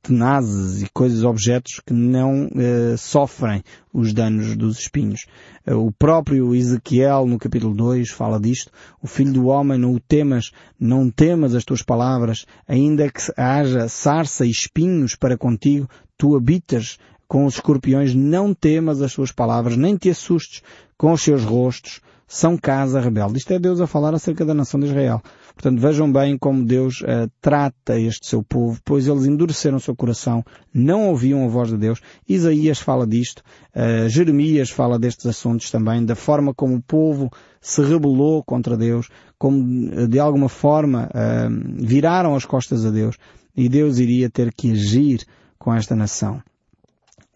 tenazes 0.02 0.82
e 0.82 0.90
coisas, 0.90 1.24
objetos 1.24 1.82
que 1.86 1.94
não 1.94 2.46
uh, 2.46 2.98
sofrem 2.98 3.62
os 3.94 4.14
danos 4.14 4.56
dos 4.56 4.80
espinhos. 4.80 5.26
Uh, 5.68 5.76
o 5.76 5.92
próprio 5.92 6.56
Ezequiel, 6.56 7.26
no 7.26 7.38
capítulo 7.38 7.76
2, 7.76 8.10
fala 8.10 8.40
disto. 8.40 8.72
O 9.02 9.08
filho 9.08 9.34
do 9.34 9.48
homem, 9.48 9.78
não 9.78 9.94
o 9.94 10.00
temas, 10.00 10.52
não 10.80 11.12
temas 11.12 11.54
as 11.54 11.66
tuas 11.66 11.82
palavras, 11.82 12.46
ainda 12.66 13.12
que 13.12 13.22
haja 13.36 13.90
sarça 13.90 14.46
e 14.46 14.50
espinhos 14.50 15.14
para 15.14 15.38
contigo, 15.38 15.90
tu 16.18 16.38
habitas 16.38 16.98
com 17.28 17.46
os 17.46 17.56
escorpiões, 17.56 18.16
não 18.16 18.54
temas 18.54 19.02
as 19.02 19.12
suas 19.12 19.34
palavras, 19.34 19.76
nem 19.76 19.98
te 19.98 20.10
assustes 20.10 20.64
com 20.98 21.12
os 21.12 21.22
seus 21.22 21.44
rostos, 21.44 22.00
são 22.28 22.58
casa 22.58 23.00
rebelde. 23.00 23.38
Isto 23.38 23.54
é 23.54 23.60
Deus 23.60 23.80
a 23.80 23.88
falar 23.88 24.14
acerca 24.14 24.44
da 24.44 24.54
nação 24.54 24.80
de 24.80 24.88
Israel. 24.88 25.22
Portanto, 25.54 25.80
vejam 25.80 26.12
bem 26.12 26.38
como 26.38 26.64
Deus 26.64 27.02
uh, 27.02 27.32
trata 27.42 27.98
este 27.98 28.28
seu 28.28 28.44
povo, 28.44 28.80
pois 28.84 29.08
eles 29.08 29.26
endureceram 29.26 29.78
o 29.78 29.80
seu 29.80 29.96
coração, 29.96 30.44
não 30.74 31.08
ouviam 31.08 31.46
a 31.46 31.48
voz 31.48 31.70
de 31.70 31.78
Deus. 31.78 32.02
Isaías 32.28 32.80
fala 32.80 33.08
disto, 33.08 33.42
uh, 33.74 34.10
Jeremias 34.10 34.70
fala 34.70 35.00
destes 35.00 35.26
assuntos 35.26 35.72
também, 35.72 36.06
da 36.06 36.16
forma 36.16 36.54
como 36.54 36.76
o 36.76 36.82
povo 36.82 37.32
se 37.62 37.82
rebelou 37.82 38.44
contra 38.44 38.76
Deus, 38.76 39.08
como 39.40 40.08
de 40.08 40.20
alguma 40.20 40.50
forma 40.50 41.10
uh, 41.10 41.86
viraram 41.86 42.36
as 42.36 42.46
costas 42.46 42.86
a 42.86 42.92
Deus 42.92 43.16
e 43.56 43.68
Deus 43.70 43.98
iria 43.98 44.30
ter 44.30 44.54
que 44.54 44.72
agir 44.72 45.26
com 45.58 45.74
esta 45.74 45.96
nação. 45.96 46.42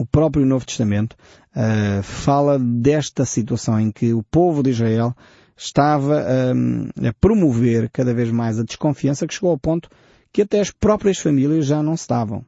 O 0.02 0.06
próprio 0.08 0.48
Novo 0.48 0.66
Testamento 0.66 1.16
uh, 1.56 2.02
fala 2.02 2.58
desta 2.58 3.24
situação 3.24 3.80
em 3.80 3.92
que 3.92 4.14
o 4.16 4.24
povo 4.24 4.64
de 4.64 4.72
Israel 4.72 5.16
estava 5.56 6.26
um, 6.56 6.90
a 7.08 7.14
promover 7.22 7.88
cada 7.92 8.12
vez 8.12 8.32
mais 8.32 8.58
a 8.58 8.64
desconfiança 8.64 9.28
que 9.28 9.34
chegou 9.36 9.52
ao 9.52 9.60
ponto 9.60 9.88
que 10.34 10.42
até 10.42 10.60
as 10.60 10.72
próprias 10.72 11.20
famílias 11.20 11.68
já 11.68 11.84
não 11.84 11.96
se 11.96 12.08
davam. 12.08 12.44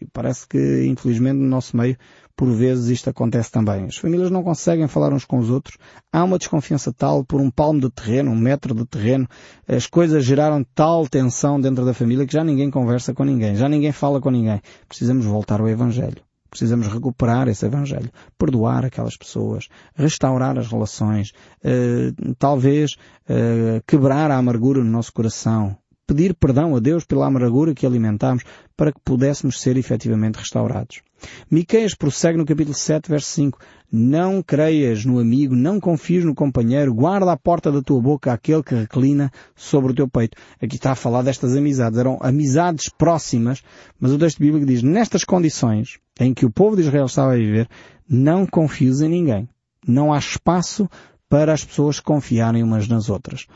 E 0.00 0.04
parece 0.12 0.48
que, 0.48 0.84
infelizmente, 0.84 1.36
no 1.36 1.46
nosso 1.46 1.76
meio, 1.76 1.96
por 2.34 2.50
vezes 2.50 2.88
isto 2.88 3.08
acontece 3.08 3.52
também. 3.52 3.84
As 3.84 3.98
famílias 3.98 4.32
não 4.32 4.42
conseguem 4.42 4.88
falar 4.88 5.12
uns 5.12 5.24
com 5.24 5.38
os 5.38 5.48
outros. 5.48 5.78
Há 6.12 6.24
uma 6.24 6.38
desconfiança 6.38 6.92
tal 6.92 7.24
por 7.24 7.40
um 7.40 7.52
palmo 7.52 7.80
de 7.80 7.88
terreno, 7.88 8.32
um 8.32 8.36
metro 8.36 8.74
de 8.74 8.84
terreno. 8.84 9.28
As 9.68 9.86
coisas 9.86 10.24
geraram 10.24 10.66
tal 10.74 11.06
tensão 11.06 11.60
dentro 11.60 11.84
da 11.84 11.94
família 11.94 12.26
que 12.26 12.32
já 12.32 12.42
ninguém 12.42 12.68
conversa 12.68 13.14
com 13.14 13.22
ninguém. 13.22 13.54
Já 13.54 13.68
ninguém 13.68 13.92
fala 13.92 14.20
com 14.20 14.30
ninguém. 14.30 14.60
Precisamos 14.88 15.24
voltar 15.24 15.60
ao 15.60 15.68
Evangelho. 15.68 16.25
Precisamos 16.50 16.86
recuperar 16.86 17.48
esse 17.48 17.66
Evangelho, 17.66 18.10
perdoar 18.38 18.84
aquelas 18.84 19.16
pessoas, 19.16 19.68
restaurar 19.94 20.58
as 20.58 20.68
relações, 20.68 21.32
eh, 21.62 22.12
talvez 22.38 22.96
eh, 23.28 23.82
quebrar 23.86 24.30
a 24.30 24.36
amargura 24.36 24.82
no 24.82 24.90
nosso 24.90 25.12
coração, 25.12 25.76
pedir 26.06 26.34
perdão 26.34 26.76
a 26.76 26.80
Deus 26.80 27.04
pela 27.04 27.26
amargura 27.26 27.74
que 27.74 27.84
alimentamos 27.84 28.44
para 28.76 28.92
que 28.92 29.00
pudéssemos 29.04 29.60
ser 29.60 29.76
efetivamente 29.76 30.36
restaurados. 30.36 31.02
Miqueias 31.50 31.94
prossegue 31.94 32.38
no 32.38 32.44
capítulo 32.44 32.74
7, 32.74 33.08
verso 33.08 33.28
5. 33.32 33.58
Não 33.90 34.42
creias 34.42 35.04
no 35.04 35.18
amigo, 35.18 35.56
não 35.56 35.80
confies 35.80 36.24
no 36.24 36.34
companheiro, 36.34 36.94
guarda 36.94 37.32
a 37.32 37.36
porta 37.36 37.72
da 37.72 37.82
tua 37.82 38.00
boca 38.00 38.32
aquele 38.32 38.62
que 38.62 38.74
reclina 38.74 39.32
sobre 39.54 39.92
o 39.92 39.94
teu 39.94 40.08
peito. 40.08 40.36
Aqui 40.62 40.76
está 40.76 40.92
a 40.92 40.96
falar 40.96 41.22
destas 41.22 41.56
amizades. 41.56 41.98
Eram 41.98 42.18
amizades 42.20 42.88
próximas, 42.88 43.62
mas 43.98 44.12
o 44.12 44.18
texto 44.18 44.38
bíblico 44.38 44.66
diz, 44.66 44.82
nestas 44.82 45.24
condições 45.24 45.98
em 46.18 46.32
que 46.32 46.46
o 46.46 46.50
povo 46.50 46.76
de 46.76 46.82
Israel 46.82 47.06
estava 47.06 47.32
a 47.32 47.36
viver, 47.36 47.68
não 48.08 48.46
confies 48.46 49.00
em 49.00 49.08
ninguém. 49.08 49.48
Não 49.86 50.12
há 50.12 50.18
espaço 50.18 50.88
para 51.28 51.52
as 51.52 51.64
pessoas 51.64 52.00
confiarem 52.00 52.62
umas 52.62 52.88
nas 52.88 53.08
outras. 53.08 53.46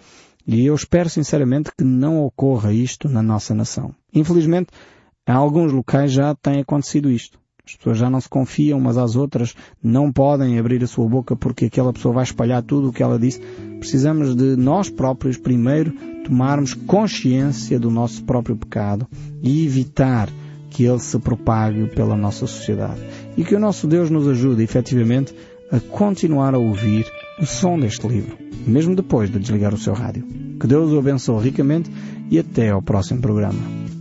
E 0.46 0.66
eu 0.66 0.74
espero 0.74 1.08
sinceramente 1.08 1.70
que 1.76 1.84
não 1.84 2.24
ocorra 2.24 2.72
isto 2.72 3.08
na 3.08 3.22
nossa 3.22 3.54
nação. 3.54 3.94
Infelizmente, 4.12 4.68
em 5.28 5.32
alguns 5.32 5.72
locais 5.72 6.12
já 6.12 6.34
tem 6.34 6.60
acontecido 6.60 7.10
isto. 7.10 7.38
As 7.64 7.76
pessoas 7.76 7.98
já 7.98 8.10
não 8.10 8.20
se 8.20 8.28
confiam 8.28 8.78
umas 8.78 8.98
às 8.98 9.14
outras, 9.14 9.54
não 9.80 10.12
podem 10.12 10.58
abrir 10.58 10.82
a 10.82 10.88
sua 10.88 11.08
boca 11.08 11.36
porque 11.36 11.66
aquela 11.66 11.92
pessoa 11.92 12.14
vai 12.14 12.24
espalhar 12.24 12.62
tudo 12.62 12.88
o 12.88 12.92
que 12.92 13.02
ela 13.02 13.18
disse. 13.18 13.40
Precisamos 13.78 14.34
de 14.34 14.56
nós 14.56 14.90
próprios 14.90 15.36
primeiro 15.36 15.92
tomarmos 16.24 16.74
consciência 16.74 17.78
do 17.78 17.90
nosso 17.90 18.24
próprio 18.24 18.56
pecado 18.56 19.06
e 19.40 19.64
evitar 19.64 20.28
que 20.80 20.86
ele 20.86 20.98
se 20.98 21.18
propague 21.18 21.88
pela 21.88 22.16
nossa 22.16 22.46
sociedade. 22.46 22.98
E 23.36 23.44
que 23.44 23.54
o 23.54 23.60
nosso 23.60 23.86
Deus 23.86 24.08
nos 24.08 24.26
ajude 24.26 24.62
efetivamente 24.62 25.34
a 25.70 25.78
continuar 25.78 26.54
a 26.54 26.58
ouvir 26.58 27.04
o 27.38 27.44
som 27.44 27.78
deste 27.78 28.08
livro, 28.08 28.34
mesmo 28.66 28.96
depois 28.96 29.30
de 29.30 29.38
desligar 29.38 29.74
o 29.74 29.78
seu 29.78 29.92
rádio. 29.92 30.24
Que 30.58 30.66
Deus 30.66 30.90
o 30.90 30.98
abençoe 30.98 31.44
ricamente 31.44 31.90
e 32.30 32.38
até 32.38 32.70
ao 32.70 32.80
próximo 32.80 33.20
programa. 33.20 33.99